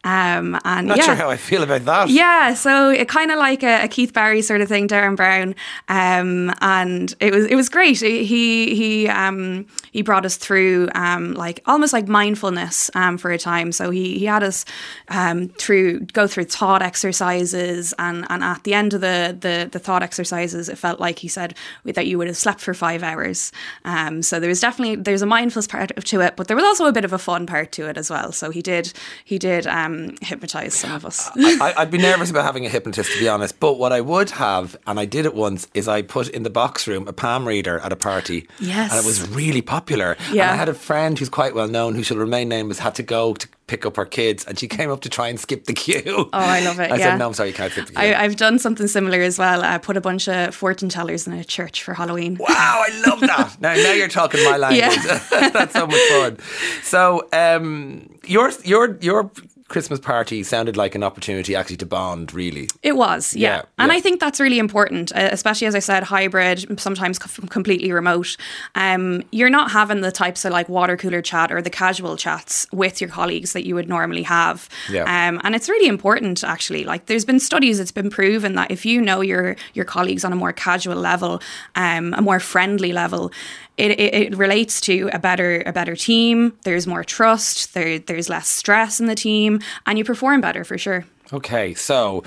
Um, 0.06 0.56
and 0.64 0.86
Not 0.86 0.98
yeah. 0.98 1.04
sure 1.04 1.14
how 1.16 1.30
I 1.30 1.36
feel 1.36 1.64
about 1.64 1.84
that. 1.84 2.08
Yeah, 2.10 2.54
so 2.54 2.90
it 2.90 3.08
kind 3.08 3.32
of 3.32 3.38
like 3.38 3.64
a, 3.64 3.82
a 3.82 3.88
Keith 3.88 4.12
Barry 4.12 4.40
sort 4.40 4.60
of 4.60 4.68
thing, 4.68 4.86
Derren 4.86 5.16
Brown, 5.16 5.56
um, 5.88 6.54
and 6.60 7.12
it 7.18 7.34
was 7.34 7.46
it 7.46 7.56
was 7.56 7.68
great. 7.68 7.98
He 8.00 8.76
he 8.76 9.08
um, 9.08 9.66
he 9.90 10.02
brought 10.02 10.24
us 10.24 10.36
through 10.36 10.90
um, 10.94 11.34
like 11.34 11.60
almost 11.66 11.92
like 11.92 12.06
mindfulness 12.06 12.88
um, 12.94 13.18
for 13.18 13.32
a 13.32 13.38
time. 13.38 13.72
So 13.72 13.90
he 13.90 14.16
he 14.16 14.26
had 14.26 14.44
us 14.44 14.64
um, 15.08 15.48
through 15.48 16.00
go 16.12 16.28
through 16.28 16.44
thought 16.44 16.82
exercises, 16.82 17.92
and 17.98 18.24
and 18.30 18.44
at 18.44 18.62
the 18.62 18.74
end 18.74 18.94
of 18.94 19.00
the 19.00 19.36
the, 19.36 19.68
the 19.72 19.80
thought 19.80 20.04
exercises, 20.04 20.68
it 20.68 20.78
felt 20.78 21.00
like 21.00 21.18
he 21.18 21.26
said 21.26 21.56
that 21.84 22.06
you 22.06 22.16
would 22.16 22.28
have 22.28 22.36
slept 22.36 22.60
for 22.60 22.74
five 22.74 23.02
hours. 23.02 23.50
Um, 23.84 24.22
so 24.22 24.38
there 24.38 24.48
was 24.48 24.60
definitely 24.60 24.94
there's 24.94 25.22
a 25.22 25.26
mindfulness 25.26 25.66
part 25.66 25.90
to 25.96 26.20
it, 26.20 26.36
but 26.36 26.46
there 26.46 26.56
was 26.56 26.64
also 26.64 26.86
a 26.86 26.92
bit 26.92 27.04
of 27.04 27.12
a 27.12 27.18
fun 27.18 27.44
part 27.44 27.72
to 27.72 27.88
it 27.88 27.98
as 27.98 28.08
well. 28.08 28.30
So 28.30 28.50
he 28.50 28.62
did 28.62 28.92
he 29.24 29.36
did 29.36 29.66
um, 29.66 29.95
hypnotize 30.22 30.74
some 30.74 30.92
of 30.92 31.04
us. 31.04 31.30
I, 31.36 31.74
I'd 31.76 31.90
be 31.90 31.98
nervous 31.98 32.30
about 32.30 32.44
having 32.44 32.66
a 32.66 32.68
hypnotist, 32.68 33.12
to 33.12 33.18
be 33.18 33.28
honest. 33.28 33.58
But 33.60 33.78
what 33.78 33.92
I 33.92 34.00
would 34.00 34.30
have, 34.30 34.76
and 34.86 34.98
I 34.98 35.04
did 35.04 35.26
it 35.26 35.34
once, 35.34 35.68
is 35.74 35.88
I 35.88 36.02
put 36.02 36.28
in 36.28 36.42
the 36.42 36.50
box 36.50 36.86
room 36.86 37.06
a 37.08 37.12
palm 37.12 37.46
reader 37.46 37.78
at 37.80 37.92
a 37.92 37.96
party. 37.96 38.48
Yes. 38.58 38.92
And 38.92 39.00
it 39.00 39.06
was 39.06 39.28
really 39.28 39.62
popular. 39.62 40.16
Yeah. 40.32 40.44
And 40.44 40.52
I 40.52 40.56
had 40.56 40.68
a 40.68 40.74
friend 40.74 41.18
who's 41.18 41.28
quite 41.28 41.54
well 41.54 41.68
known, 41.68 41.94
who 41.94 42.02
shall 42.02 42.16
remain 42.16 42.48
nameless, 42.48 42.78
had 42.78 42.94
to 42.96 43.02
go 43.02 43.34
to 43.34 43.48
pick 43.66 43.84
up 43.84 43.96
her 43.96 44.04
kids, 44.04 44.44
and 44.44 44.58
she 44.58 44.68
came 44.68 44.90
up 44.90 45.00
to 45.00 45.08
try 45.08 45.28
and 45.28 45.40
skip 45.40 45.64
the 45.64 45.72
queue. 45.72 46.02
Oh, 46.06 46.28
I 46.32 46.60
love 46.64 46.78
it, 46.78 46.90
I 46.92 46.96
yeah. 46.96 47.10
said, 47.10 47.16
no, 47.18 47.26
I'm 47.26 47.34
sorry, 47.34 47.48
you 47.48 47.54
can't 47.54 47.72
skip 47.72 47.86
the 47.86 47.92
queue. 47.92 48.02
I, 48.02 48.22
I've 48.22 48.36
done 48.36 48.58
something 48.58 48.86
similar 48.86 49.20
as 49.20 49.38
well. 49.38 49.62
I 49.62 49.78
put 49.78 49.96
a 49.96 50.00
bunch 50.00 50.28
of 50.28 50.54
fortune 50.54 50.88
tellers 50.88 51.26
in 51.26 51.32
a 51.32 51.44
church 51.44 51.82
for 51.82 51.94
Halloween. 51.94 52.36
Wow, 52.38 52.46
I 52.86 53.02
love 53.06 53.20
that. 53.20 53.56
now, 53.60 53.74
now 53.74 53.92
you're 53.92 54.08
talking 54.08 54.42
my 54.44 54.56
language. 54.56 55.04
Yeah. 55.04 55.48
That's 55.50 55.72
so 55.72 55.86
much 55.86 56.00
fun. 56.10 56.38
So, 56.82 57.28
um, 57.32 58.08
your 58.24 58.52
your 58.64 58.96
your 59.00 59.30
Christmas 59.68 59.98
party 59.98 60.42
sounded 60.44 60.76
like 60.76 60.94
an 60.94 61.02
opportunity 61.02 61.56
actually 61.56 61.76
to 61.78 61.86
bond. 61.86 62.32
Really, 62.32 62.68
It 62.82 62.96
was, 62.96 63.34
yeah. 63.34 63.56
Yeah, 63.56 63.62
and 63.78 63.90
yeah. 63.90 63.98
I 63.98 64.00
think 64.00 64.20
that's 64.20 64.38
really 64.38 64.58
important, 64.58 65.10
uh, 65.12 65.28
especially 65.32 65.66
as 65.66 65.74
I 65.74 65.80
said, 65.80 66.04
hybrid, 66.04 66.80
sometimes 66.80 67.18
completely 67.18 67.90
remote. 67.90 68.36
Um, 68.76 69.24
you're 69.32 69.50
not 69.50 69.72
having 69.72 70.02
the 70.02 70.12
types 70.12 70.44
of 70.44 70.52
like 70.52 70.68
water 70.68 70.96
cooler 70.96 71.20
chat 71.20 71.50
or 71.50 71.60
the 71.60 71.70
casual 71.70 72.16
chats 72.16 72.66
with 72.72 73.00
your 73.00 73.10
colleagues 73.10 73.54
that 73.54 73.66
you 73.66 73.74
would 73.74 73.88
normally 73.88 74.22
have. 74.22 74.68
Yeah. 74.88 75.02
Um, 75.02 75.40
and 75.42 75.54
it's 75.54 75.68
really 75.68 75.88
important, 75.88 76.44
actually. 76.44 76.84
Like, 76.84 77.06
there's 77.06 77.24
been 77.24 77.40
studies, 77.40 77.80
it's 77.80 77.92
been 77.92 78.10
proven 78.10 78.54
that 78.54 78.70
if 78.70 78.86
you 78.86 79.00
know 79.00 79.20
your 79.20 79.56
your 79.74 79.84
colleagues 79.84 80.24
on 80.24 80.32
a 80.32 80.36
more 80.36 80.52
casual 80.52 80.96
level, 80.96 81.42
um, 81.74 82.14
a 82.14 82.22
more 82.22 82.38
friendly 82.38 82.92
level, 82.92 83.32
it, 83.76 83.92
it, 83.92 84.14
it 84.14 84.36
relates 84.36 84.80
to 84.82 85.10
a 85.12 85.18
better 85.18 85.62
a 85.66 85.72
better 85.72 85.96
team. 85.96 86.52
There's 86.64 86.86
more 86.86 87.04
trust. 87.04 87.74
There 87.74 87.98
there's 87.98 88.28
less 88.28 88.48
stress 88.48 89.00
in 89.00 89.06
the 89.06 89.14
team, 89.14 89.60
and 89.86 89.98
you 89.98 90.04
perform 90.04 90.40
better 90.40 90.64
for 90.64 90.78
sure. 90.78 91.04
Okay, 91.32 91.74
so 91.74 92.22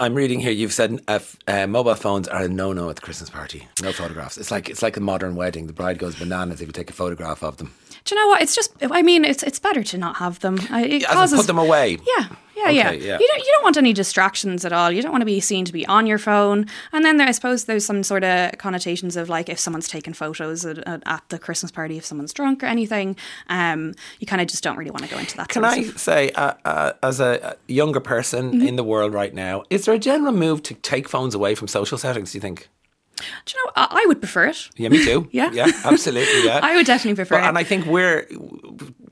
I'm 0.00 0.14
reading 0.14 0.40
here. 0.40 0.50
You've 0.50 0.72
said 0.72 1.00
uh, 1.06 1.20
uh, 1.46 1.66
mobile 1.68 1.94
phones 1.94 2.26
are 2.28 2.42
a 2.44 2.48
no-no 2.48 2.90
at 2.90 2.96
the 2.96 3.02
Christmas 3.02 3.30
party. 3.30 3.68
No 3.82 3.92
photographs. 3.92 4.36
It's 4.36 4.50
like 4.50 4.68
it's 4.68 4.82
like 4.82 4.96
a 4.96 5.00
modern 5.00 5.36
wedding. 5.36 5.66
The 5.68 5.72
bride 5.72 5.98
goes 5.98 6.16
bananas 6.16 6.60
if 6.60 6.66
you 6.66 6.72
take 6.72 6.90
a 6.90 6.94
photograph 6.94 7.42
of 7.44 7.58
them. 7.58 7.72
Do 8.04 8.14
you 8.14 8.20
know 8.20 8.28
what? 8.28 8.42
It's 8.42 8.54
just. 8.56 8.72
I 8.90 9.02
mean, 9.02 9.24
it's 9.24 9.42
it's 9.42 9.58
better 9.60 9.82
to 9.84 9.98
not 9.98 10.16
have 10.16 10.40
them. 10.40 10.58
I- 10.70 10.84
It 10.84 11.04
causes 11.06 11.38
put 11.40 11.46
them 11.46 11.58
away. 11.58 11.98
Yeah, 12.18 12.28
yeah, 12.58 12.70
yeah. 12.70 12.88
Okay, 12.88 13.06
yeah. 13.06 13.18
You 13.18 13.26
don't 13.28 13.38
you 13.38 13.52
don't 13.54 13.62
want 13.62 13.76
any 13.76 13.92
distractions 13.92 14.64
at 14.64 14.72
all. 14.72 14.90
You 14.90 15.02
don't 15.02 15.12
want 15.12 15.22
to 15.22 15.26
be 15.26 15.40
seen 15.40 15.64
to 15.64 15.72
be 15.72 15.86
on 15.86 16.06
your 16.06 16.18
phone. 16.18 16.66
And 16.92 17.04
then 17.04 17.16
there, 17.16 17.26
I 17.26 17.32
suppose 17.32 17.64
there's 17.64 17.84
some 17.84 18.02
sort 18.02 18.24
of 18.24 18.58
connotations 18.58 19.16
of 19.16 19.28
like 19.28 19.48
if 19.48 19.58
someone's 19.58 19.88
taking 19.88 20.12
photos 20.12 20.64
at, 20.66 20.78
at, 20.86 21.22
the 21.28 21.38
Christmas 21.38 21.70
party, 21.70 21.96
if 21.96 22.04
someone's 22.04 22.32
drunk 22.32 22.62
or 22.62 22.66
anything, 22.66 23.16
um, 23.48 23.94
you 24.18 24.26
kind 24.26 24.42
of 24.42 24.48
just 24.48 24.62
don't 24.62 24.76
really 24.76 24.90
want 24.90 25.04
to 25.04 25.10
go 25.10 25.18
into 25.18 25.36
that. 25.36 25.48
Can 25.48 25.64
I 25.64 25.76
of 25.76 25.98
say, 25.98 26.30
uh, 26.30 26.54
uh, 26.64 26.92
as 27.02 27.20
a 27.20 27.28
a 27.68 27.72
younger 27.72 28.00
person 28.00 28.52
Mm-hmm. 28.52 28.66
in 28.66 28.76
the 28.76 28.84
world 28.84 29.12
right 29.12 29.34
now, 29.34 29.62
is 29.70 29.84
there 29.84 29.94
a 29.94 29.98
general 29.98 30.32
move 30.32 30.62
to 30.64 30.74
take 30.74 31.08
phones 31.08 31.34
away 31.34 31.54
from 31.54 31.68
social 31.68 31.98
settings? 31.98 32.32
Do 32.32 32.38
you 32.38 32.42
think? 32.42 32.68
Do 33.16 33.24
you 33.56 33.64
know? 33.64 33.72
I, 33.76 34.04
would 34.06 34.20
prefer 34.20 34.46
it. 34.46 34.68
Yeah, 34.76 34.88
me 34.90 35.04
too. 35.04 35.28
Yeah. 35.32 35.50
yeah, 35.52 35.70
absolutely. 35.84 36.44
Yeah, 36.44 36.60
I 36.62 36.76
would 36.76 36.86
definitely 36.86 37.16
prefer 37.16 37.36
But, 37.36 37.44
it. 37.44 37.48
and 37.48 37.58
I 37.58 37.64
think 37.64 37.86
we're 37.86 38.26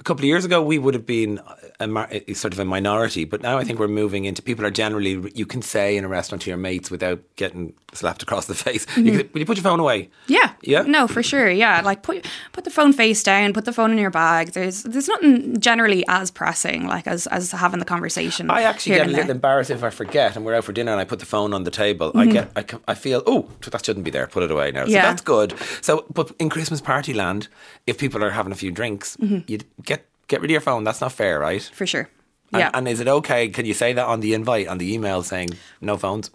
couple 0.07 0.23
of 0.23 0.27
years 0.27 0.45
ago 0.45 0.63
we 0.63 0.79
would 0.79 0.95
have 0.95 1.05
been 1.05 1.41
a, 1.81 2.35
sort 2.35 2.53
of 2.53 2.61
a 2.61 2.65
minority, 2.65 3.25
but 3.25 3.43
now 3.43 3.59
I 3.59 3.65
think 3.65 3.79
we're 3.79 3.89
moving 3.89 4.25
into 4.25 4.41
people 4.41 4.65
are 4.65 4.71
generally 4.71 5.31
you 5.35 5.47
can 5.47 5.63
say 5.63 5.97
in 5.97 6.05
a 6.05 6.09
restaurant 6.09 6.43
to 6.43 6.51
your 6.51 6.57
mates 6.57 6.91
without 6.91 7.21
getting 7.35 7.75
slapped 7.97 8.23
across 8.23 8.47
the 8.47 8.55
face. 8.67 8.87
You 8.97 9.19
can, 9.19 9.31
will 9.33 9.41
you 9.41 9.47
put 9.47 9.57
your 9.57 9.65
phone 9.65 9.81
away? 9.81 10.03
Mm-hmm. 10.03 10.33
Yeah. 10.33 10.53
Yeah? 10.63 10.83
No, 10.83 11.07
for 11.09 11.23
sure. 11.23 11.51
Yeah. 11.51 11.81
Like 11.83 12.03
put 12.03 12.27
put 12.53 12.65
the 12.65 12.71
phone 12.71 12.93
face 12.93 13.23
down, 13.23 13.53
put 13.53 13.65
the 13.65 13.73
phone 13.73 13.91
in 13.91 13.99
your 13.99 14.11
bag. 14.11 14.53
There's 14.53 14.83
there's 14.85 15.09
nothing 15.09 15.59
generally 15.61 16.05
as 16.09 16.31
pressing 16.31 16.87
like 16.87 17.07
as 17.07 17.27
as 17.29 17.53
having 17.53 17.79
the 17.81 17.85
conversation. 17.85 18.51
I 18.51 18.63
actually 18.63 18.97
get 18.97 19.07
a 19.07 19.11
little 19.11 19.25
there. 19.25 19.35
embarrassed 19.35 19.71
if 19.71 19.83
I 19.83 19.91
forget 19.91 20.37
and 20.37 20.45
we're 20.45 20.55
out 20.55 20.65
for 20.65 20.73
dinner 20.73 20.93
and 20.93 21.01
I 21.01 21.05
put 21.05 21.19
the 21.19 21.27
phone 21.27 21.53
on 21.55 21.65
the 21.65 21.71
table. 21.71 22.09
Mm-hmm. 22.11 22.19
I 22.19 22.27
get, 22.65 22.79
I, 22.87 22.93
I 22.93 22.95
feel, 22.95 23.23
oh, 23.27 23.49
that 23.71 23.85
shouldn't 23.85 24.05
be 24.05 24.11
there. 24.11 24.27
Put 24.27 24.43
it 24.43 24.51
away 24.51 24.71
now. 24.71 24.85
So 24.85 24.91
Yeah. 24.93 25.03
that's 25.03 25.23
good. 25.23 25.55
So, 25.81 26.05
but 26.13 26.33
in 26.39 26.49
Christmas 26.49 26.81
party 26.81 27.13
land, 27.15 27.49
if 27.87 27.99
people 27.99 28.23
are 28.23 28.31
having 28.31 28.53
a 28.53 28.57
few 28.57 28.71
drinks, 28.71 29.17
Mm-hmm. 29.17 29.39
you 29.51 29.59
get 29.85 30.07
get 30.29 30.41
rid 30.41 30.51
of 30.51 30.53
your 30.53 30.61
phone. 30.61 30.85
That's 30.85 31.01
not 31.01 31.13
fair, 31.13 31.39
right? 31.39 31.63
for 31.73 31.87
sure. 31.87 32.09
And, 32.53 32.61
Yeah. 32.61 32.71
and 32.75 32.89
is 32.89 33.01
it 33.01 33.09
okay? 33.09 33.49
Can 33.49 33.65
you 33.67 33.75
say 33.75 33.93
that 33.93 34.07
on 34.07 34.21
the 34.21 34.35
invite, 34.35 34.69
on 34.69 34.79
the 34.79 34.93
email, 34.95 35.23
saying 35.23 35.51
no 35.81 35.97
phones? 35.97 36.31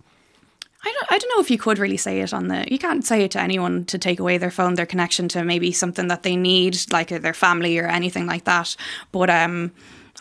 I 0.84 0.92
don't, 0.92 1.12
I 1.12 1.18
don't 1.18 1.30
know 1.36 1.42
if 1.42 1.52
you 1.52 1.58
could 1.58 1.78
really 1.78 1.98
say 1.98 2.22
it 2.22 2.34
on 2.34 2.48
the. 2.48 2.66
You 2.72 2.80
can't 2.80 3.06
say 3.06 3.24
it 3.24 3.32
to 3.32 3.42
anyone 3.42 3.86
to 3.86 3.98
take 3.98 4.20
away 4.20 4.38
their 4.38 4.52
phone, 4.52 4.76
their 4.76 4.86
connection 4.86 5.28
to 5.30 5.44
maybe 5.44 5.72
something 5.72 6.08
that 6.08 6.24
they 6.24 6.36
need, 6.36 6.78
like 6.92 7.10
their 7.10 7.34
family 7.34 7.78
or 7.78 7.88
anything 7.88 8.26
like 8.26 8.46
that. 8.46 8.76
But 9.12 9.30
um, 9.30 9.72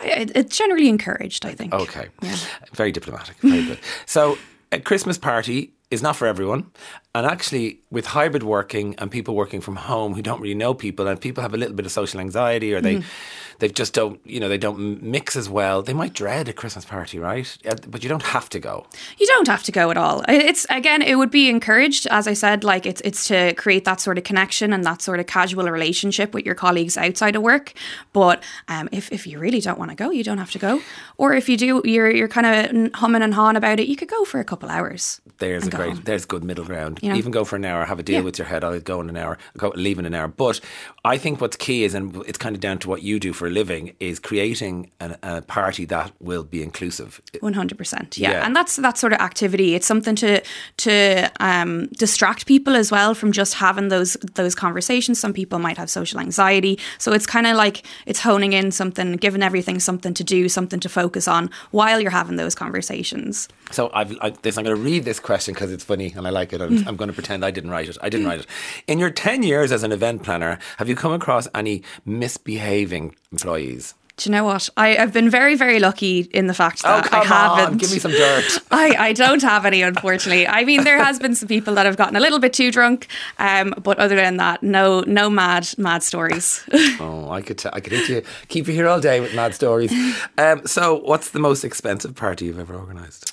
it, 0.03 0.33
it's 0.35 0.57
generally 0.57 0.89
encouraged. 0.89 1.47
I 1.47 1.55
think. 1.55 1.73
Okay. 1.73 2.09
Yeah. 2.23 2.37
Very 2.73 2.93
diplomatic. 2.93 3.37
Very 3.39 3.65
good. 3.65 3.79
So, 4.07 4.37
a 4.71 4.81
Christmas 4.81 5.17
party, 5.17 5.73
is 5.91 6.03
not 6.03 6.17
for 6.17 6.27
everyone. 6.27 6.71
And 7.13 7.27
actually, 7.27 7.81
with 7.91 8.07
hybrid 8.07 8.45
working 8.45 8.95
and 8.99 9.11
people 9.11 9.35
working 9.35 9.61
from 9.61 9.75
home 9.75 10.15
who 10.15 10.23
don't 10.23 10.41
really 10.41 10.55
know 10.55 10.75
people, 10.75 11.09
and 11.09 11.21
people 11.21 11.43
have 11.43 11.53
a 11.53 11.57
little 11.57 11.75
bit 11.75 11.85
of 11.87 11.91
social 11.93 12.21
anxiety, 12.21 12.73
or 12.73 12.81
they 12.81 12.97
Mm-hmm. 12.97 13.57
they 13.59 13.69
just 13.69 13.95
don't, 13.95 14.21
you 14.25 14.39
know, 14.41 14.49
they 14.49 14.59
don't 14.59 15.03
mix 15.03 15.35
as 15.37 15.49
well. 15.49 15.83
They 15.83 15.93
might 15.93 16.13
dread 16.15 16.49
a 16.49 16.53
Christmas 16.53 16.85
party, 16.85 17.19
right? 17.19 17.59
Uh, 17.69 17.75
But 17.89 18.03
you 18.05 18.09
don't 18.09 18.23
have 18.23 18.49
to 18.51 18.61
go. 18.61 18.87
You 19.19 19.27
don't 19.27 19.49
have 19.49 19.63
to 19.65 19.73
go 19.73 19.91
at 19.91 19.97
all. 19.97 20.23
It's 20.29 20.67
again, 20.71 21.03
it 21.03 21.17
would 21.17 21.31
be 21.33 21.49
encouraged, 21.51 22.07
as 22.11 22.29
I 22.29 22.35
said, 22.35 22.63
like 22.63 22.87
it's 22.87 23.01
it's 23.05 23.27
to 23.29 23.55
create 23.55 23.85
that 23.85 24.01
sort 24.01 24.17
of 24.19 24.25
connection 24.25 24.73
and 24.73 24.85
that 24.85 25.03
sort 25.03 25.19
of 25.21 25.27
casual 25.27 25.69
relationship 25.71 26.33
with 26.33 26.47
your 26.47 26.55
colleagues 26.55 26.97
outside 26.97 27.35
of 27.37 27.43
work. 27.43 27.73
But 28.13 28.39
um, 28.69 28.89
if 28.93 29.11
if 29.11 29.27
you 29.27 29.41
really 29.41 29.61
don't 29.61 29.79
want 29.79 29.91
to 29.91 30.05
go, 30.05 30.11
you 30.13 30.23
don't 30.23 30.39
have 30.39 30.53
to 30.53 30.59
go. 30.61 30.81
Or 31.19 31.35
if 31.35 31.49
you 31.49 31.57
do, 31.57 31.83
you're 31.85 32.11
you're 32.11 32.29
kind 32.29 32.47
of 32.47 32.95
humming 32.95 33.23
and 33.23 33.35
hawing 33.35 33.57
about 33.57 33.81
it. 33.81 33.89
You 33.89 33.97
could 33.97 34.09
go 34.11 34.25
for 34.25 34.39
a 34.41 34.45
couple 34.45 34.69
hours. 34.71 35.21
There's 35.39 35.67
a 35.67 35.71
go 35.71 35.77
great, 35.79 35.93
home. 35.95 36.03
there's 36.05 36.25
good 36.27 36.45
middle 36.45 36.65
ground. 36.65 37.00
Know? 37.03 37.15
Even 37.15 37.33
go 37.33 37.45
for 37.45 37.57
an 37.57 37.65
hour, 37.65 37.85
have 37.85 37.99
a 37.99 38.03
deal 38.03 38.17
Yeah. 38.17 38.23
with 38.23 38.39
your 38.39 38.47
head. 38.47 38.65
I'll 38.65 38.79
go 38.81 39.01
in 39.01 39.09
an 39.09 39.17
hour, 39.17 39.39
go 39.57 39.73
leave 39.75 39.99
in 39.99 40.07
an 40.07 40.15
hour. 40.15 40.29
But 40.29 40.61
I 41.05 41.17
think 41.19 41.41
what's 41.41 41.57
key 41.57 41.85
is, 41.85 41.95
and 41.95 42.17
it's 42.27 42.39
kind 42.39 42.55
of 42.55 42.61
down 42.61 42.79
to 42.79 42.89
what 42.89 43.03
you 43.03 43.19
do 43.19 43.33
for 43.33 43.47
a 43.47 43.51
living, 43.51 43.95
is 44.01 44.19
creating 44.19 44.91
an, 45.01 45.17
a 45.23 45.43
party 45.43 45.85
that 45.87 46.13
will 46.21 46.45
be 46.45 46.63
inclusive. 46.63 47.21
One 47.41 47.55
hundred 47.55 47.79
percent, 47.79 48.19
yeah, 48.19 48.31
Yeah. 48.33 48.47
and 48.47 48.55
that's 48.55 48.77
that 48.77 48.99
sort 48.99 49.13
of 49.13 49.21
activity. 49.21 49.75
It's 49.75 49.87
something 49.87 50.15
to 50.17 50.41
to 50.79 51.31
um, 51.41 51.87
distract 51.99 52.47
people 52.47 52.77
as 52.77 52.91
well 52.91 53.15
from 53.15 53.33
just 53.33 53.55
having 53.55 53.89
those 53.89 54.17
those 54.35 54.55
conversations. 54.55 55.19
Some 55.21 55.33
people 55.33 55.59
might 55.59 55.79
have 55.79 55.89
social 55.91 56.21
anxiety, 56.21 56.79
so 56.99 57.13
it's 57.13 57.27
kind 57.27 57.47
of 57.47 57.57
like 57.57 57.83
it's 58.07 58.21
honing 58.21 58.53
in 58.53 58.71
something, 58.71 59.17
giving 59.17 59.43
everything 59.43 59.81
something 59.81 60.15
to 60.15 60.25
do, 60.25 60.49
something 60.49 60.81
to 60.81 60.89
focus 60.89 61.27
on 61.29 61.51
while 61.71 62.01
you're 62.01 62.11
having 62.11 62.37
those 62.37 62.55
conversations. 62.55 63.49
So 63.71 63.91
I've, 63.95 64.17
I, 64.21 64.31
this, 64.43 64.59
I'm 64.59 64.65
going 64.65 64.77
to 64.77 64.83
read 64.83 65.05
this 65.05 65.21
question 65.21 65.55
because 65.55 65.71
it's 65.73 65.85
funny 65.85 66.13
and 66.17 66.27
I 66.27 66.31
like 66.31 66.53
it. 66.53 66.61
And 66.61 66.87
I'm 66.91 66.97
going 66.97 67.09
to 67.09 67.15
pretend 67.15 67.45
I 67.45 67.53
didn't 67.53 67.71
write 67.71 67.89
it. 67.89 67.97
I 68.03 68.09
didn't 68.09 68.27
write 68.27 68.41
it. 68.41 68.47
In 68.89 68.99
your 68.99 69.11
10 69.11 69.45
years 69.45 69.71
as 69.71 69.85
an 69.85 69.93
event 69.93 70.25
planner, 70.25 70.59
have 70.79 70.89
you 70.89 70.97
come 70.97 71.13
across 71.13 71.47
any 71.55 71.83
misbehaving 72.05 73.15
employees? 73.33 73.95
Do 74.17 74.29
you 74.29 74.33
know 74.37 74.45
what? 74.45 74.69
I, 74.77 74.97
I've 74.99 75.13
been 75.15 75.31
very, 75.31 75.55
very 75.55 75.79
lucky 75.79 76.29
in 76.35 76.47
the 76.47 76.53
fact 76.53 76.83
Oh, 76.85 76.89
that 77.01 77.05
come 77.11 77.23
I 77.23 77.25
haven't. 77.25 77.65
on. 77.73 77.79
Give 77.79 77.91
me 77.91 77.99
some 78.01 78.11
dirt. 78.11 78.59
I, 78.71 78.95
I 78.99 79.13
don't 79.15 79.41
have 79.41 79.65
any, 79.65 79.81
unfortunately. 79.83 80.47
I 80.47 80.65
mean, 80.65 80.85
there 80.85 81.03
has 81.03 81.19
been 81.19 81.35
some 81.35 81.49
people 81.49 81.75
that 81.77 81.87
have 81.87 81.97
gotten 81.97 82.17
a 82.17 82.21
little 82.21 82.39
bit 82.41 82.53
too 82.53 82.71
drunk, 82.71 83.07
um, 83.39 83.73
but 83.83 83.99
other 83.99 84.17
than 84.17 84.37
that, 84.37 84.63
no, 84.63 85.01
no 85.07 85.31
mad, 85.31 85.69
mad 85.79 86.03
stories. 86.03 86.63
Oh, 87.01 87.31
I 87.31 87.41
could, 87.41 87.57
t- 87.59 87.71
I 87.73 87.81
could 87.81 87.93
hit 87.95 88.09
you, 88.11 88.23
keep 88.49 88.67
you 88.67 88.75
here 88.75 88.87
all 88.89 89.01
day 89.01 89.21
with 89.21 89.35
mad 89.35 89.55
stories. 89.55 89.91
Um, 90.37 90.67
so, 90.67 90.97
what's 90.97 91.31
the 91.31 91.39
most 91.39 91.65
expensive 91.65 92.15
party 92.15 92.47
you've 92.47 92.59
ever 92.59 92.75
organised? 92.75 93.33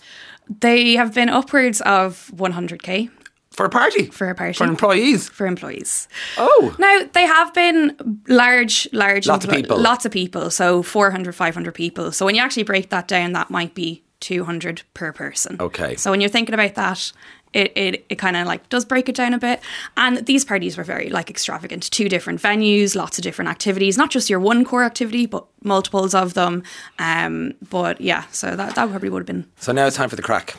they 0.61 0.93
have 0.93 1.13
been 1.13 1.27
upwards 1.27 1.81
of 1.81 2.31
100k 2.33 3.09
For 3.57 3.65
a 3.65 3.69
party? 3.69 4.05
For 4.05 4.29
a 4.29 4.35
party. 4.35 4.53
For 4.53 4.65
employees? 4.65 5.29
for 5.29 5.47
employees. 5.47 6.07
Oh. 6.37 6.75
Now 6.77 7.01
they 7.11 7.23
have 7.25 7.53
been 7.55 8.21
large, 8.27 8.87
large, 8.93 9.25
Lots 9.25 9.45
of 9.45 9.51
people. 9.51 9.79
lots 9.79 10.05
of 10.05 10.11
people. 10.11 10.51
So 10.51 10.83
400, 10.83 11.33
500 11.33 11.73
people. 11.73 12.11
So 12.11 12.23
when 12.25 12.35
you 12.35 12.41
actually 12.43 12.63
break 12.63 12.89
that 12.91 13.07
down, 13.07 13.33
that 13.33 13.49
might 13.49 13.73
be 13.73 14.03
200 14.19 14.83
per 14.93 15.11
person. 15.11 15.57
Okay. 15.59 15.95
So 15.95 16.11
when 16.11 16.21
you're 16.21 16.29
thinking 16.29 16.53
about 16.53 16.75
that, 16.75 17.11
it, 17.53 17.71
it, 17.75 18.05
it 18.09 18.15
kind 18.19 18.37
of 18.37 18.45
like 18.45 18.69
does 18.69 18.85
break 18.85 19.09
it 19.09 19.15
down 19.15 19.33
a 19.33 19.39
bit. 19.39 19.59
And 19.95 20.23
these 20.27 20.45
parties 20.45 20.77
were 20.77 20.83
very 20.83 21.09
like 21.09 21.31
extravagant. 21.31 21.89
Two 21.89 22.09
different 22.09 22.39
venues, 22.39 22.95
lots 22.95 23.17
of 23.17 23.23
different 23.23 23.49
activities, 23.49 23.97
not 23.97 24.11
just 24.11 24.29
your 24.29 24.39
one 24.39 24.65
core 24.65 24.83
activity, 24.83 25.25
but 25.25 25.47
multiples 25.63 26.13
of 26.13 26.35
them. 26.35 26.61
Um, 26.99 27.55
but 27.71 28.01
yeah, 28.01 28.25
so 28.31 28.55
that, 28.55 28.75
that 28.75 28.89
probably 28.91 29.09
would 29.09 29.21
have 29.21 29.25
been 29.27 29.47
So 29.57 29.71
now 29.71 29.87
it's 29.87 29.95
time 29.95 30.09
for 30.09 30.15
the 30.15 30.21
crack. 30.21 30.57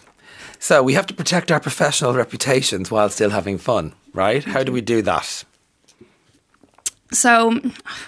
So 0.58 0.82
we 0.82 0.94
have 0.94 1.06
to 1.06 1.14
protect 1.14 1.50
our 1.52 1.60
professional 1.60 2.14
reputations 2.14 2.90
while 2.90 3.08
still 3.10 3.30
having 3.30 3.58
fun, 3.58 3.94
right? 4.12 4.42
How 4.44 4.62
do 4.64 4.72
we 4.72 4.80
do 4.80 5.02
that? 5.02 5.44
so. 7.12 7.58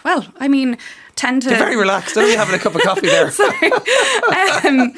Well, 0.04 0.26
I 0.38 0.48
mean, 0.48 0.76
tend 1.16 1.42
to 1.42 1.48
You're 1.50 1.58
very 1.58 1.76
relaxed. 1.76 2.16
Are 2.18 2.26
you 2.26 2.36
having 2.36 2.54
a 2.54 2.58
cup 2.58 2.74
of 2.74 2.82
coffee 2.82 3.06
there? 3.06 3.26
um, 3.28 4.92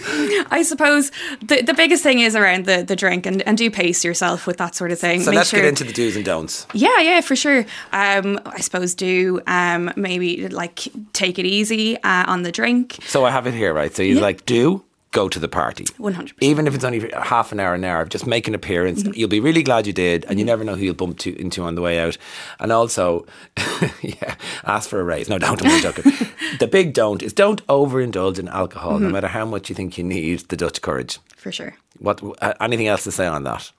I 0.50 0.62
suppose 0.66 1.10
the, 1.40 1.62
the 1.62 1.74
biggest 1.74 2.02
thing 2.02 2.18
is 2.20 2.34
around 2.34 2.64
the, 2.66 2.82
the 2.82 2.96
drink 2.96 3.26
and, 3.26 3.42
and 3.42 3.56
do 3.56 3.70
pace 3.70 4.04
yourself 4.04 4.46
with 4.46 4.56
that 4.56 4.74
sort 4.74 4.90
of 4.90 4.98
thing. 4.98 5.20
So 5.20 5.30
Make 5.30 5.36
let's 5.38 5.50
sure- 5.50 5.60
get 5.60 5.68
into 5.68 5.84
the 5.84 5.92
do's 5.92 6.16
and 6.16 6.24
don'ts. 6.24 6.66
Yeah, 6.74 6.98
yeah, 7.00 7.20
for 7.20 7.36
sure. 7.36 7.64
Um, 7.92 8.40
I 8.46 8.60
suppose 8.60 8.94
do 8.96 9.40
um, 9.46 9.92
maybe 9.96 10.48
like 10.48 10.88
take 11.12 11.38
it 11.38 11.46
easy 11.46 11.96
uh, 12.02 12.24
on 12.26 12.42
the 12.42 12.50
drink. 12.50 12.98
So 13.06 13.24
I 13.24 13.30
have 13.30 13.46
it 13.46 13.54
here, 13.54 13.72
right? 13.72 13.94
So 13.94 14.02
you 14.02 14.16
Yeah. 14.16 14.22
like 14.22 14.44
do 14.46 14.82
go 15.12 15.28
to 15.28 15.38
the 15.38 15.48
party. 15.48 15.84
100%. 15.84 16.32
Even 16.40 16.66
if 16.66 16.74
it's 16.74 16.84
only 16.84 17.10
half 17.12 17.52
an 17.52 17.60
hour, 17.60 17.74
an 17.74 17.84
hour, 17.84 18.04
just 18.04 18.26
make 18.26 18.48
an 18.48 18.54
appearance. 18.54 19.02
Mm-hmm. 19.02 19.12
You'll 19.14 19.28
be 19.28 19.40
really 19.40 19.62
glad 19.62 19.86
you 19.86 19.92
did, 19.92 20.24
and 20.28 20.38
you 20.38 20.44
never 20.44 20.64
know 20.64 20.74
who 20.74 20.84
you'll 20.84 20.94
bump 20.94 21.18
to, 21.18 21.38
into 21.40 21.62
on 21.62 21.74
the 21.76 21.80
way 21.82 21.98
out. 22.00 22.18
And 22.58 22.72
also, 22.72 23.26
yeah, 24.02 24.34
ask 24.64 24.88
for 24.90 25.00
a 25.00 25.04
raise. 25.04 25.28
No, 25.28 25.38
don't. 25.38 25.64
I'm 25.64 25.80
joking. 25.82 26.12
the 26.58 26.66
big 26.66 26.92
don't 26.94 27.22
is 27.22 27.32
don't 27.32 27.64
overindulge 27.68 28.38
in 28.38 28.48
alcohol, 28.48 28.92
Mm-hmm. 28.94 29.04
no 29.04 29.10
matter 29.10 29.28
how 29.28 29.44
much 29.44 29.68
you 29.68 29.74
think 29.74 29.96
you 29.96 30.04
need 30.04 30.40
the 30.48 30.56
Dutch 30.56 30.82
courage. 30.82 31.18
For 31.36 31.52
sure. 31.52 31.74
What? 31.98 32.20
Uh, 32.42 32.54
anything 32.60 32.88
else 32.88 33.04
to 33.04 33.12
say 33.12 33.26
on 33.26 33.44
that? 33.44 33.70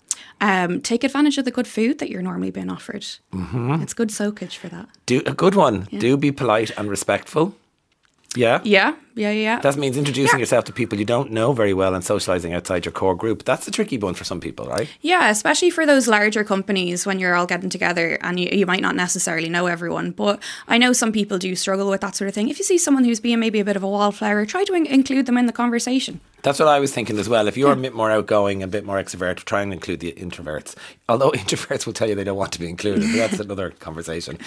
Um, 0.41 0.81
take 0.81 1.03
advantage 1.03 1.37
of 1.37 1.45
the 1.45 1.51
good 1.51 1.67
food 1.67 1.99
that 1.99 2.09
you're 2.09 2.21
normally 2.21 2.51
being 2.51 2.69
offered. 2.69 3.03
Mm-hmm. 3.33 3.81
It's 3.81 3.93
good 3.93 4.11
soakage 4.11 4.57
for 4.57 4.67
that. 4.69 4.87
Do 5.05 5.21
a 5.25 5.33
good 5.33 5.55
one. 5.55 5.87
Do 5.97 6.17
be 6.17 6.31
polite 6.31 6.71
and 6.77 6.89
respectful. 6.89 7.55
Yeah. 8.35 8.61
Yeah, 8.63 8.95
yeah, 9.15 9.31
yeah. 9.31 9.59
That 9.59 9.77
means 9.77 9.95
introducing 9.95 10.39
Yeah. 10.39 10.41
yourself 10.41 10.65
to 10.65 10.73
people 10.73 10.97
you 10.97 11.05
don't 11.05 11.31
know 11.31 11.53
very 11.53 11.73
well 11.73 11.93
and 11.93 12.03
socializing 12.03 12.53
outside 12.53 12.83
your 12.85 12.91
core 12.91 13.15
group. 13.15 13.43
That's 13.45 13.67
a 13.67 13.71
tricky 13.71 13.97
one 13.99 14.15
for 14.15 14.23
some 14.23 14.39
people, 14.39 14.65
right? 14.65 14.89
Yeah, 15.01 15.29
especially 15.29 15.69
for 15.69 15.85
those 15.85 16.07
larger 16.07 16.43
companies 16.43 17.05
when 17.05 17.19
you're 17.19 17.35
all 17.35 17.45
getting 17.45 17.69
together 17.69 18.17
and 18.21 18.39
you, 18.39 18.49
you 18.51 18.65
might 18.65 18.81
not 18.81 18.95
necessarily 18.95 19.49
know 19.49 19.67
everyone. 19.67 20.11
But 20.11 20.41
I 20.67 20.79
know 20.79 20.93
some 20.93 21.11
people 21.11 21.37
do 21.37 21.55
struggle 21.55 21.89
with 21.89 22.01
that 22.01 22.15
sort 22.15 22.27
of 22.27 22.33
thing. 22.33 22.49
If 22.49 22.57
you 22.57 22.63
see 22.65 22.77
someone 22.79 23.03
who's 23.03 23.19
being 23.19 23.39
maybe 23.39 23.59
a 23.59 23.65
bit 23.65 23.75
of 23.75 23.83
a 23.83 23.87
wallflower, 23.87 24.45
try 24.47 24.63
to 24.63 24.73
in- 24.73 24.87
include 24.87 25.27
them 25.27 25.37
in 25.37 25.45
the 25.45 25.53
conversation. 25.53 26.19
That's 26.41 26.59
what 26.59 26.67
I 26.67 26.79
was 26.79 26.91
thinking 26.91 27.17
as 27.19 27.29
well. 27.29 27.47
If 27.47 27.55
you're 27.55 27.71
a 27.71 27.75
bit 27.75 27.93
more 27.93 28.09
outgoing, 28.11 28.63
a 28.63 28.67
bit 28.67 28.83
more 28.83 28.97
extrovert, 29.01 29.37
try 29.45 29.61
and 29.61 29.71
include 29.71 29.99
the 30.01 30.11
introverts. 30.13 30.75
Although 31.07 31.31
introverts 31.43 31.85
will 31.85 31.93
tell 31.93 32.09
you 32.09 32.15
they 32.15 32.23
don't 32.25 32.35
want 32.37 32.51
to 32.53 32.59
be 32.59 32.67
included, 32.67 33.01
but 33.03 33.15
that's 33.17 33.39
another 33.39 33.69
conversation. 33.69 34.39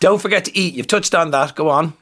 Don't 0.00 0.22
forget 0.22 0.44
to 0.46 0.56
eat. 0.56 0.74
You've 0.74 0.86
touched 0.86 1.14
on 1.14 1.32
that. 1.32 1.54
Go 1.56 1.68
on. 1.68 1.94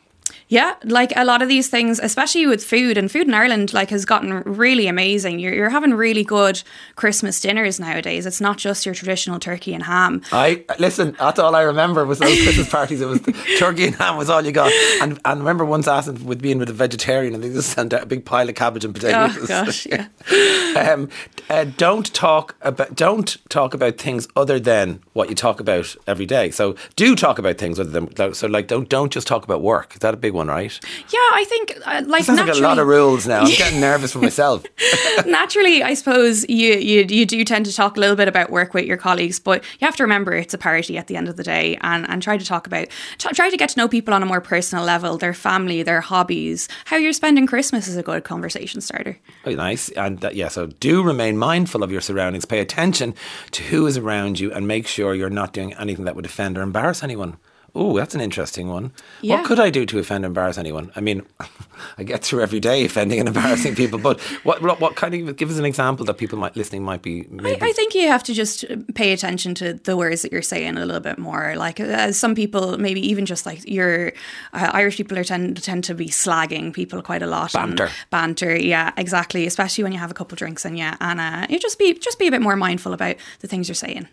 Yeah, 0.50 0.74
like 0.82 1.12
a 1.14 1.24
lot 1.24 1.42
of 1.42 1.48
these 1.48 1.68
things, 1.68 2.00
especially 2.00 2.44
with 2.44 2.64
food, 2.64 2.98
and 2.98 3.10
food 3.10 3.28
in 3.28 3.34
Ireland 3.34 3.72
like 3.72 3.90
has 3.90 4.04
gotten 4.04 4.40
really 4.40 4.88
amazing. 4.88 5.38
You're, 5.38 5.54
you're 5.54 5.70
having 5.70 5.94
really 5.94 6.24
good 6.24 6.60
Christmas 6.96 7.40
dinners 7.40 7.78
nowadays. 7.78 8.26
It's 8.26 8.40
not 8.40 8.58
just 8.58 8.84
your 8.84 8.92
traditional 8.96 9.38
turkey 9.38 9.74
and 9.74 9.84
ham. 9.84 10.22
I 10.32 10.64
listen. 10.80 11.14
That's 11.20 11.38
all 11.38 11.54
I 11.54 11.62
remember 11.62 12.04
was 12.04 12.18
those 12.18 12.42
Christmas 12.42 12.68
parties. 12.68 13.00
It 13.00 13.06
was 13.06 13.20
turkey 13.58 13.86
and 13.86 13.94
ham 13.94 14.16
was 14.16 14.28
all 14.28 14.44
you 14.44 14.50
got. 14.50 14.72
And 15.00 15.20
and 15.24 15.38
remember 15.38 15.64
once 15.64 15.86
asking 15.86 16.24
with 16.26 16.42
being 16.42 16.58
with 16.58 16.68
a 16.68 16.72
vegetarian 16.72 17.32
and 17.32 17.44
they 17.44 17.50
just 17.50 17.70
sent 17.70 17.92
out 17.92 18.02
a 18.02 18.06
big 18.06 18.24
pile 18.24 18.48
of 18.48 18.56
cabbage 18.56 18.84
and 18.84 18.92
potatoes. 18.92 19.38
Oh 19.42 19.46
gosh, 19.46 19.86
yeah. 19.86 20.08
um, 20.92 21.08
uh, 21.48 21.64
don't 21.76 22.12
talk 22.12 22.56
about 22.62 22.96
don't 22.96 23.36
talk 23.48 23.72
about 23.72 23.98
things 23.98 24.26
other 24.34 24.58
than 24.58 25.00
what 25.12 25.28
you 25.28 25.36
talk 25.36 25.60
about 25.60 25.94
every 26.08 26.26
day. 26.26 26.50
So 26.50 26.74
do 26.96 27.14
talk 27.14 27.38
about 27.38 27.58
things 27.58 27.78
other 27.78 27.90
than 27.90 28.34
so 28.34 28.48
like 28.48 28.66
don't 28.66 28.88
don't 28.88 29.12
just 29.12 29.28
talk 29.28 29.44
about 29.44 29.62
work. 29.62 29.94
Is 29.94 30.00
that 30.00 30.12
a 30.12 30.16
big 30.16 30.32
one, 30.32 30.39
right? 30.48 30.78
Yeah, 30.84 31.18
I 31.18 31.44
think 31.48 31.74
uh, 31.86 32.02
like 32.06 32.24
Sounds 32.24 32.40
like 32.40 32.54
a 32.54 32.60
lot 32.60 32.78
of 32.78 32.86
rules 32.86 33.26
now. 33.26 33.40
I'm 33.40 33.50
getting 33.50 33.80
nervous 33.90 34.12
for 34.12 34.18
myself. 34.18 34.64
naturally, 35.26 35.82
I 35.82 35.94
suppose 35.94 36.48
you, 36.48 36.74
you 36.74 37.06
you 37.08 37.26
do 37.26 37.44
tend 37.44 37.66
to 37.66 37.74
talk 37.74 37.96
a 37.96 38.00
little 38.00 38.16
bit 38.16 38.28
about 38.28 38.50
work 38.50 38.74
with 38.74 38.84
your 38.84 38.96
colleagues, 38.96 39.38
but 39.38 39.64
you 39.80 39.84
have 39.86 39.96
to 39.96 40.02
remember 40.02 40.32
it's 40.32 40.54
a 40.54 40.58
party 40.58 40.96
at 40.98 41.06
the 41.06 41.16
end 41.16 41.28
of 41.28 41.36
the 41.36 41.44
day, 41.44 41.78
and 41.82 42.08
and 42.08 42.22
try 42.22 42.36
to 42.36 42.44
talk 42.44 42.66
about 42.66 42.88
t- 43.18 43.28
try 43.34 43.50
to 43.50 43.56
get 43.56 43.70
to 43.70 43.78
know 43.78 43.88
people 43.88 44.14
on 44.14 44.22
a 44.22 44.26
more 44.26 44.40
personal 44.40 44.84
level, 44.84 45.18
their 45.18 45.34
family, 45.34 45.82
their 45.82 46.00
hobbies, 46.00 46.68
how 46.84 46.96
you're 46.96 47.12
spending 47.12 47.46
Christmas 47.46 47.88
is 47.88 47.96
a 47.96 48.02
good 48.02 48.24
conversation 48.24 48.80
starter. 48.80 49.18
Oh, 49.44 49.52
nice. 49.52 49.88
And 49.90 50.20
that, 50.20 50.34
yeah, 50.34 50.48
so 50.48 50.66
do 50.66 51.02
remain 51.02 51.36
mindful 51.36 51.82
of 51.82 51.90
your 51.90 52.00
surroundings. 52.00 52.44
Pay 52.44 52.60
attention 52.60 53.14
to 53.52 53.62
who 53.64 53.86
is 53.86 53.96
around 53.96 54.38
you 54.40 54.52
and 54.52 54.66
make 54.66 54.86
sure 54.86 55.14
you're 55.14 55.30
not 55.30 55.52
doing 55.52 55.74
anything 55.74 56.04
that 56.04 56.16
would 56.16 56.26
offend 56.26 56.58
or 56.58 56.62
embarrass 56.62 57.02
anyone. 57.02 57.36
Oh, 57.74 57.96
that's 57.96 58.14
an 58.14 58.20
interesting 58.20 58.68
one. 58.68 58.92
Yeah. 59.20 59.36
What 59.36 59.46
could 59.46 59.60
I 59.60 59.70
do 59.70 59.86
to 59.86 59.98
offend 59.98 60.24
or 60.24 60.28
embarrass 60.28 60.58
anyone? 60.58 60.90
I 60.96 61.00
mean, 61.00 61.22
I 61.98 62.02
get 62.02 62.24
through 62.24 62.42
every 62.42 62.60
day 62.60 62.84
offending 62.84 63.20
and 63.20 63.28
embarrassing 63.28 63.76
people, 63.76 63.98
but 63.98 64.20
what, 64.44 64.60
what 64.62 64.80
what 64.80 64.96
kind 64.96 65.14
of 65.14 65.36
give 65.36 65.50
us 65.50 65.58
an 65.58 65.64
example 65.64 66.04
that 66.06 66.14
people 66.14 66.38
might 66.38 66.56
listening 66.56 66.82
might 66.82 67.02
be 67.02 67.22
I, 67.22 67.42
maybe 67.42 67.62
I 67.62 67.72
think 67.72 67.94
you 67.94 68.08
have 68.08 68.22
to 68.24 68.34
just 68.34 68.64
pay 68.94 69.12
attention 69.12 69.54
to 69.56 69.74
the 69.74 69.96
words 69.96 70.22
that 70.22 70.32
you're 70.32 70.42
saying 70.42 70.76
a 70.76 70.84
little 70.84 71.00
bit 71.00 71.18
more. 71.18 71.54
Like 71.56 71.80
uh, 71.80 72.12
some 72.12 72.34
people, 72.34 72.78
maybe 72.78 73.00
even 73.06 73.26
just 73.26 73.46
like 73.46 73.68
your 73.68 74.12
uh, 74.52 74.70
Irish 74.72 74.96
people 74.96 75.18
are 75.18 75.24
tend 75.24 75.62
tend 75.62 75.84
to 75.84 75.94
be 75.94 76.08
slagging 76.08 76.72
people 76.72 77.02
quite 77.02 77.22
a 77.22 77.26
lot. 77.26 77.52
Banter. 77.52 77.90
banter, 78.10 78.56
yeah, 78.56 78.92
exactly. 78.96 79.46
Especially 79.46 79.84
when 79.84 79.92
you 79.92 79.98
have 79.98 80.10
a 80.10 80.14
couple 80.14 80.36
drinks 80.36 80.64
in 80.64 80.76
you, 80.76 80.90
and 81.00 81.20
uh, 81.20 81.46
you 81.48 81.58
just 81.58 81.78
be 81.78 81.94
just 81.94 82.18
be 82.18 82.26
a 82.26 82.30
bit 82.30 82.42
more 82.42 82.56
mindful 82.56 82.92
about 82.92 83.16
the 83.40 83.46
things 83.46 83.68
you're 83.68 83.74
saying. 83.74 84.08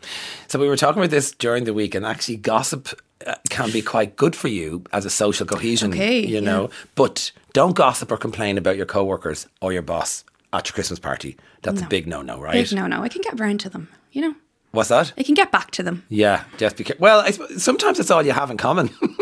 So 0.47 0.59
we 0.59 0.67
were 0.67 0.77
talking 0.77 1.01
about 1.01 1.11
this 1.11 1.31
during 1.31 1.63
the 1.63 1.73
week, 1.73 1.95
and 1.95 2.05
actually, 2.05 2.37
gossip 2.37 2.89
can 3.50 3.71
be 3.71 3.81
quite 3.81 4.15
good 4.15 4.36
for 4.36 4.47
you 4.47 4.83
as 4.93 5.05
a 5.05 5.09
social 5.09 5.45
cohesion. 5.45 5.91
Okay, 5.91 6.25
you 6.25 6.41
know, 6.41 6.69
but 6.95 7.31
don't 7.53 7.75
gossip 7.75 8.12
or 8.12 8.17
complain 8.17 8.57
about 8.57 8.77
your 8.77 8.86
coworkers 8.86 9.47
or 9.62 9.74
your 9.74 9.81
boss. 9.81 10.24
at 10.53 10.67
your 10.67 10.74
Christmas 10.74 11.00
party. 11.00 11.38
That's 11.63 11.81
a 11.81 11.86
big 11.88 12.07
no-no, 12.07 12.39
right? 12.39 12.53
Big 12.53 12.74
no, 12.74 12.88
no. 12.88 13.01
I 13.01 13.09
can 13.09 13.21
get 13.21 13.39
round 13.39 13.59
to 13.62 13.69
them. 13.69 13.89
You 14.12 14.21
know, 14.21 14.36
What's 14.71 14.89
that? 14.89 15.13
I 15.17 15.24
can 15.24 15.33
get 15.33 15.51
back 15.51 15.71
to 15.71 15.83
them. 15.83 16.03
Yeah, 16.09 16.43
just 16.57 16.77
because. 16.77 17.00
Well, 17.00 17.21
I, 17.21 17.31
sometimes 17.31 18.00
it's 18.00 18.12
all 18.12 18.24
you 18.24 18.33
have 18.33 18.51
in 18.51 18.57
common 18.57 18.89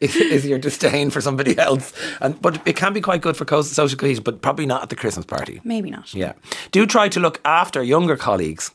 is, 0.00 0.14
is 0.14 0.46
your 0.46 0.58
disdain 0.58 1.10
for 1.10 1.20
somebody 1.20 1.58
else, 1.58 1.92
and 2.20 2.40
but 2.40 2.60
it 2.66 2.76
can 2.76 2.92
be 2.92 3.00
quite 3.00 3.22
good 3.22 3.36
for 3.36 3.44
co- 3.44 3.62
social 3.62 3.98
cohesion, 3.98 4.22
but 4.22 4.42
probably 4.42 4.66
not 4.66 4.82
at 4.82 4.90
the 4.90 4.96
Christmas 4.96 5.24
party. 5.26 5.60
Maybe 5.64 5.90
not. 5.90 6.14
Yeah, 6.14 6.34
do 6.70 6.86
try 6.86 7.08
to 7.08 7.18
look 7.18 7.40
after 7.44 7.82
younger 7.82 8.16
colleagues. 8.16 8.70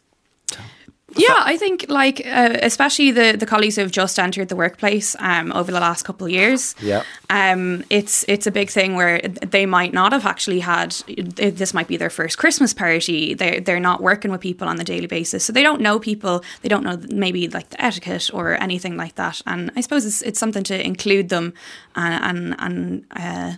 Yeah, 1.15 1.41
I 1.45 1.57
think 1.57 1.85
like 1.89 2.25
uh, 2.25 2.57
especially 2.61 3.11
the 3.11 3.35
the 3.37 3.45
colleagues 3.45 3.75
who 3.75 3.81
have 3.81 3.91
just 3.91 4.19
entered 4.19 4.49
the 4.49 4.55
workplace 4.55 5.15
um, 5.19 5.51
over 5.53 5.71
the 5.71 5.79
last 5.79 6.03
couple 6.03 6.27
of 6.27 6.31
years. 6.31 6.75
Yeah. 6.81 7.03
um, 7.29 7.83
it's 7.89 8.25
it's 8.27 8.47
a 8.47 8.51
big 8.51 8.69
thing 8.69 8.95
where 8.95 9.19
they 9.21 9.65
might 9.65 9.93
not 9.93 10.11
have 10.11 10.25
actually 10.25 10.59
had. 10.59 10.91
This 11.35 11.73
might 11.73 11.87
be 11.87 11.97
their 11.97 12.09
first 12.09 12.37
Christmas 12.37 12.73
party. 12.73 13.33
They 13.33 13.59
they're 13.59 13.79
not 13.79 14.01
working 14.01 14.31
with 14.31 14.41
people 14.41 14.67
on 14.67 14.79
a 14.79 14.83
daily 14.83 15.07
basis, 15.07 15.45
so 15.45 15.53
they 15.53 15.63
don't 15.63 15.81
know 15.81 15.99
people. 15.99 16.43
They 16.61 16.69
don't 16.69 16.83
know 16.83 16.97
maybe 17.09 17.47
like 17.47 17.69
the 17.69 17.83
etiquette 17.83 18.29
or 18.33 18.61
anything 18.61 18.97
like 18.97 19.15
that. 19.15 19.41
And 19.45 19.71
I 19.75 19.81
suppose 19.81 20.05
it's 20.05 20.21
it's 20.21 20.39
something 20.39 20.63
to 20.65 20.85
include 20.85 21.29
them 21.29 21.53
and 21.95 22.23
and 22.23 22.55
and. 22.59 23.05
Uh, 23.15 23.57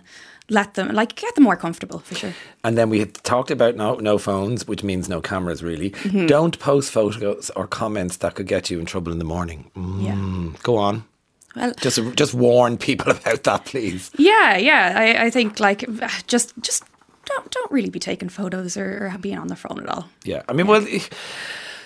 let 0.52 0.74
them 0.74 0.88
like 0.94 1.14
get 1.16 1.34
them 1.34 1.44
more 1.44 1.56
comfortable 1.56 1.98
for 2.00 2.14
sure. 2.14 2.32
And 2.64 2.76
then 2.76 2.90
we 2.90 2.98
had 3.00 3.14
talked 3.24 3.50
about 3.50 3.76
no 3.76 3.94
no 3.96 4.18
phones, 4.18 4.66
which 4.68 4.82
means 4.84 5.08
no 5.08 5.20
cameras 5.20 5.62
really. 5.62 5.90
Mm-hmm. 5.90 6.26
Don't 6.26 6.58
post 6.58 6.90
photos 6.92 7.50
or 7.56 7.66
comments 7.66 8.18
that 8.18 8.34
could 8.34 8.46
get 8.48 8.70
you 8.70 8.78
in 8.78 8.86
trouble 8.86 9.12
in 9.12 9.18
the 9.18 9.24
morning. 9.24 9.70
Mm, 9.74 10.02
Yeah. 10.04 10.58
Go 10.62 10.76
on. 10.76 11.02
Well, 11.56 11.72
Just 11.82 11.98
just 12.16 12.34
warn 12.34 12.76
people 12.78 13.10
about 13.16 13.42
that, 13.42 13.64
please. 13.64 14.10
Yeah, 14.18 14.56
yeah. 14.58 14.94
I, 14.96 15.26
I 15.26 15.30
think 15.30 15.60
like 15.60 15.84
just 16.26 16.52
just 16.62 16.84
don't 17.26 17.50
don't 17.50 17.70
really 17.72 17.90
be 17.90 17.98
taking 18.00 18.30
photos 18.30 18.76
or, 18.76 19.06
or 19.12 19.18
being 19.18 19.38
on 19.38 19.48
the 19.48 19.56
phone 19.56 19.80
at 19.82 19.88
all. 19.88 20.04
Yeah, 20.24 20.42
I 20.48 20.52
mean, 20.54 20.66
well, 20.66 20.86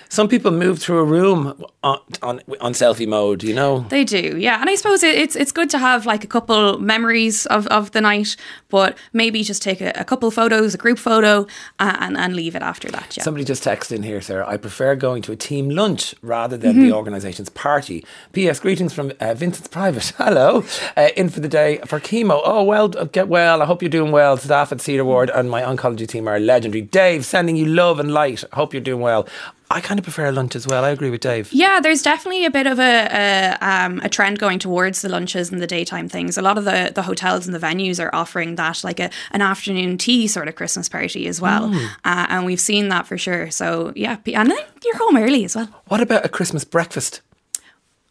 some 0.08 0.28
people 0.28 0.50
move 0.50 0.78
through 0.78 0.98
a 0.98 1.04
room 1.04 1.62
on, 1.82 1.98
on 2.22 2.40
on 2.60 2.72
selfie 2.72 3.06
mode. 3.06 3.42
You 3.42 3.54
know, 3.54 3.80
They 3.88 4.04
do, 4.04 4.36
yeah. 4.38 4.60
And 4.60 4.70
I 4.70 4.74
suppose 4.74 5.02
it, 5.02 5.14
it's 5.14 5.36
it's 5.36 5.52
good 5.52 5.70
to 5.70 5.78
have 5.78 6.06
like 6.06 6.24
a 6.24 6.26
couple 6.26 6.78
memories 6.78 7.46
of, 7.46 7.66
of 7.68 7.92
the 7.92 8.00
night, 8.00 8.36
but 8.68 8.96
maybe 9.12 9.42
just 9.42 9.62
take 9.62 9.80
a, 9.80 9.92
a 9.96 10.04
couple 10.04 10.30
photos, 10.30 10.74
a 10.74 10.78
group 10.78 10.98
photo, 10.98 11.46
uh, 11.78 11.96
and 12.00 12.16
and 12.16 12.34
leave 12.34 12.54
it 12.54 12.62
after 12.62 12.88
that. 12.90 13.16
Yeah. 13.16 13.22
Somebody 13.22 13.44
just 13.44 13.64
texted 13.64 13.92
in 13.92 14.02
here, 14.02 14.20
Sarah. 14.20 14.46
I 14.48 14.56
prefer 14.56 14.94
going 14.96 15.22
to 15.22 15.32
a 15.32 15.36
team 15.36 15.70
lunch 15.70 16.14
rather 16.22 16.56
than 16.56 16.80
the 16.80 16.92
organisation's 16.92 17.48
party. 17.48 18.04
P.S. 18.32 18.60
Greetings 18.60 18.92
from 18.92 19.12
uh, 19.20 19.34
Vincent's 19.34 19.68
Private. 19.68 20.12
Hello. 20.18 20.64
Uh, 20.96 21.08
in 21.16 21.28
for 21.28 21.40
the 21.40 21.48
day 21.48 21.78
for 21.86 22.00
chemo. 22.00 22.40
Oh, 22.44 22.62
well, 22.62 22.92
uh, 22.96 23.04
get 23.04 23.28
well. 23.28 23.62
I 23.62 23.64
hope 23.66 23.82
you're 23.82 23.88
doing 23.88 24.12
well. 24.12 24.36
Staff 24.36 24.72
at 24.72 24.80
Cedar 24.80 25.04
Ward 25.04 25.30
and 25.30 25.50
my 25.50 25.62
oncology 25.62 26.06
team 26.06 26.28
are 26.28 26.38
legendary. 26.38 26.82
Dave, 26.82 27.24
sending 27.24 27.56
you 27.56 27.66
love 27.66 27.98
and 28.00 28.12
light. 28.12 28.44
Hope 28.52 28.72
you're 28.74 28.80
doing 28.80 29.00
well. 29.00 29.26
I 29.68 29.80
kind 29.80 29.98
of 29.98 30.04
prefer 30.04 30.26
a 30.26 30.32
lunch 30.32 30.54
as 30.54 30.64
well. 30.66 30.84
I 30.84 30.90
agree 30.90 31.10
with 31.10 31.20
Dave. 31.22 31.52
Yeah, 31.52 31.80
there's 31.80 32.00
definitely 32.00 32.44
a 32.44 32.50
bit 32.50 32.66
of 32.68 32.78
a 32.78 33.08
a, 33.10 33.58
um, 33.60 34.00
a 34.04 34.08
trend 34.08 34.38
going 34.38 34.58
towards 34.60 35.02
the 35.02 35.08
lunches 35.08 35.50
and 35.50 35.60
the 35.60 35.66
daytime 35.66 36.08
things. 36.08 36.38
A 36.38 36.42
lot 36.42 36.56
of 36.56 36.64
the, 36.64 36.92
the 36.94 37.02
hotels 37.02 37.46
and 37.46 37.54
the 37.54 37.58
venues 37.58 38.02
are 38.02 38.14
offering 38.14 38.54
that, 38.56 38.84
like 38.84 39.00
a, 39.00 39.10
an 39.32 39.42
afternoon 39.42 39.98
tea 39.98 40.28
sort 40.28 40.46
of 40.48 40.54
Christmas 40.54 40.88
party 40.88 41.26
as 41.26 41.40
well, 41.40 41.74
uh, 42.04 42.26
and 42.28 42.46
we've 42.46 42.60
seen 42.60 42.88
that 42.90 43.06
for 43.08 43.18
sure. 43.18 43.50
So 43.50 43.92
yeah, 43.96 44.18
and 44.26 44.50
then 44.50 44.58
you're 44.84 44.98
home 44.98 45.16
early 45.16 45.44
as 45.44 45.56
well. 45.56 45.68
What 45.88 46.00
about 46.00 46.24
a 46.24 46.28
Christmas 46.28 46.64
breakfast? 46.64 47.20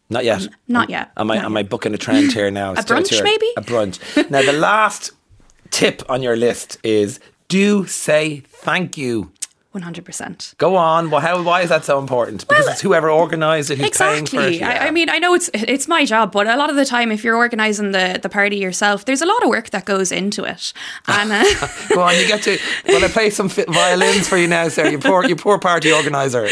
Not 0.08 0.24
yet. 0.24 0.46
Not 0.68 0.90
yet. 0.90 1.10
Am 1.16 1.30
I 1.30 1.36
Not 1.36 1.44
am 1.46 1.56
I 1.56 1.62
booking 1.62 1.94
a 1.94 1.98
trend 1.98 2.32
here 2.32 2.50
now? 2.50 2.72
A 2.76 2.82
Still 2.82 2.98
brunch, 2.98 3.08
too 3.08 3.16
early. 3.16 3.24
maybe? 3.24 3.46
A 3.56 3.62
brunch. 3.62 4.30
now 4.30 4.42
the 4.42 4.52
last 4.52 5.10
tip 5.70 6.02
on 6.08 6.22
your 6.22 6.36
list 6.36 6.78
is 6.84 7.18
do 7.48 7.86
say 7.86 8.40
thank 8.46 8.96
you. 8.96 9.32
One 9.76 9.82
hundred 9.82 10.06
percent. 10.06 10.54
Go 10.56 10.74
on. 10.74 11.10
Well, 11.10 11.20
how? 11.20 11.42
Why 11.42 11.60
is 11.60 11.68
that 11.68 11.84
so 11.84 11.98
important? 11.98 12.48
Because 12.48 12.66
it's 12.66 12.80
whoever 12.80 13.10
organised 13.10 13.70
it 13.70 13.76
who's 13.76 13.90
paying 13.90 14.24
for 14.24 14.40
it. 14.40 14.54
Exactly. 14.54 14.62
I, 14.62 14.86
I 14.86 14.90
mean, 14.90 15.10
I 15.10 15.18
know 15.18 15.34
it's 15.34 15.50
it's 15.52 15.86
my 15.86 16.06
job, 16.06 16.32
but 16.32 16.46
a 16.46 16.56
lot 16.56 16.70
of 16.70 16.76
the 16.76 16.86
time, 16.86 17.12
if 17.12 17.22
you're 17.22 17.36
organising 17.36 17.92
the, 17.92 18.18
the 18.22 18.30
party 18.30 18.56
yourself, 18.56 19.04
there's 19.04 19.20
a 19.20 19.26
lot 19.26 19.42
of 19.42 19.50
work 19.50 19.68
that 19.70 19.84
goes 19.84 20.12
into 20.12 20.44
it. 20.44 20.72
And 21.08 21.30
uh, 21.30 21.44
Go 21.90 22.00
on. 22.00 22.14
You 22.14 22.26
get 22.26 22.40
to. 22.44 22.58
Well, 22.88 23.04
I 23.04 23.08
play 23.08 23.28
some 23.28 23.50
violins 23.50 24.26
for 24.26 24.38
you 24.38 24.48
now, 24.48 24.66
Sarah. 24.68 24.90
You 24.90 24.98
poor, 24.98 25.26
you 25.26 25.36
poor 25.36 25.58
party 25.58 25.92
organizer. 25.92 26.48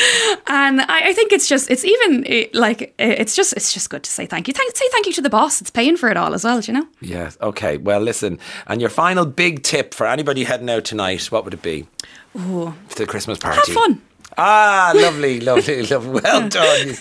and 0.47 0.83
I, 0.83 1.09
I 1.09 1.12
think 1.14 1.33
it's 1.33 1.49
just 1.49 1.71
it's 1.71 1.83
even 1.87 2.26
like 2.52 2.93
it's 2.99 3.35
just 3.35 3.54
it's 3.54 3.73
just 3.73 3.88
good 3.88 4.02
to 4.02 4.11
say 4.11 4.26
thank 4.26 4.49
you. 4.49 4.52
Thank, 4.52 4.76
say 4.76 4.85
thank 4.93 5.07
you 5.07 5.14
to 5.14 5.23
the 5.23 5.31
boss. 5.31 5.63
It's 5.63 5.71
paying 5.71 5.97
for 5.97 6.10
it 6.10 6.19
all 6.19 6.34
as 6.34 6.45
well. 6.45 6.60
do 6.60 6.71
You 6.71 6.78
know. 6.80 6.89
Yes. 7.00 7.39
Okay. 7.41 7.78
Well, 7.78 8.00
listen. 8.00 8.39
And 8.67 8.82
your 8.82 8.91
final 8.91 9.25
big 9.25 9.63
tip 9.63 9.95
for 9.95 10.06
anybody 10.06 10.45
heading 10.45 10.69
out 10.69 10.84
tonight, 10.84 11.32
what 11.32 11.45
would 11.47 11.54
it 11.54 11.63
be? 11.63 11.87
Ooh. 12.36 12.75
To 12.90 12.97
the 12.97 13.06
Christmas 13.06 13.38
party. 13.38 13.60
Have 13.66 13.75
fun. 13.75 14.02
Ah, 14.36 14.92
lovely, 14.94 15.40
lovely, 15.49 15.82
lovely. 15.86 16.20
Well 16.20 16.49
done. 16.49 16.94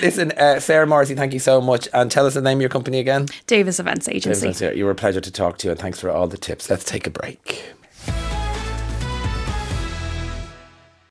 Listen, 0.00 0.32
uh, 0.32 0.60
Sarah 0.60 0.86
Morrissey, 0.86 1.14
thank 1.14 1.32
you 1.34 1.38
so 1.38 1.60
much. 1.60 1.88
And 1.92 2.10
tell 2.10 2.26
us 2.26 2.34
the 2.34 2.40
name 2.40 2.58
of 2.58 2.62
your 2.62 2.70
company 2.70 2.98
again. 2.98 3.26
Davis 3.46 3.78
Events 3.78 4.08
Agency. 4.08 4.76
You 4.76 4.84
were 4.86 4.92
a 4.92 4.94
pleasure 4.94 5.20
to 5.20 5.30
talk 5.30 5.58
to 5.58 5.68
you, 5.68 5.72
and 5.72 5.80
thanks 5.80 6.00
for 6.00 6.10
all 6.10 6.26
the 6.26 6.38
tips. 6.38 6.70
Let's 6.70 6.84
take 6.84 7.06
a 7.06 7.10
break. 7.10 7.74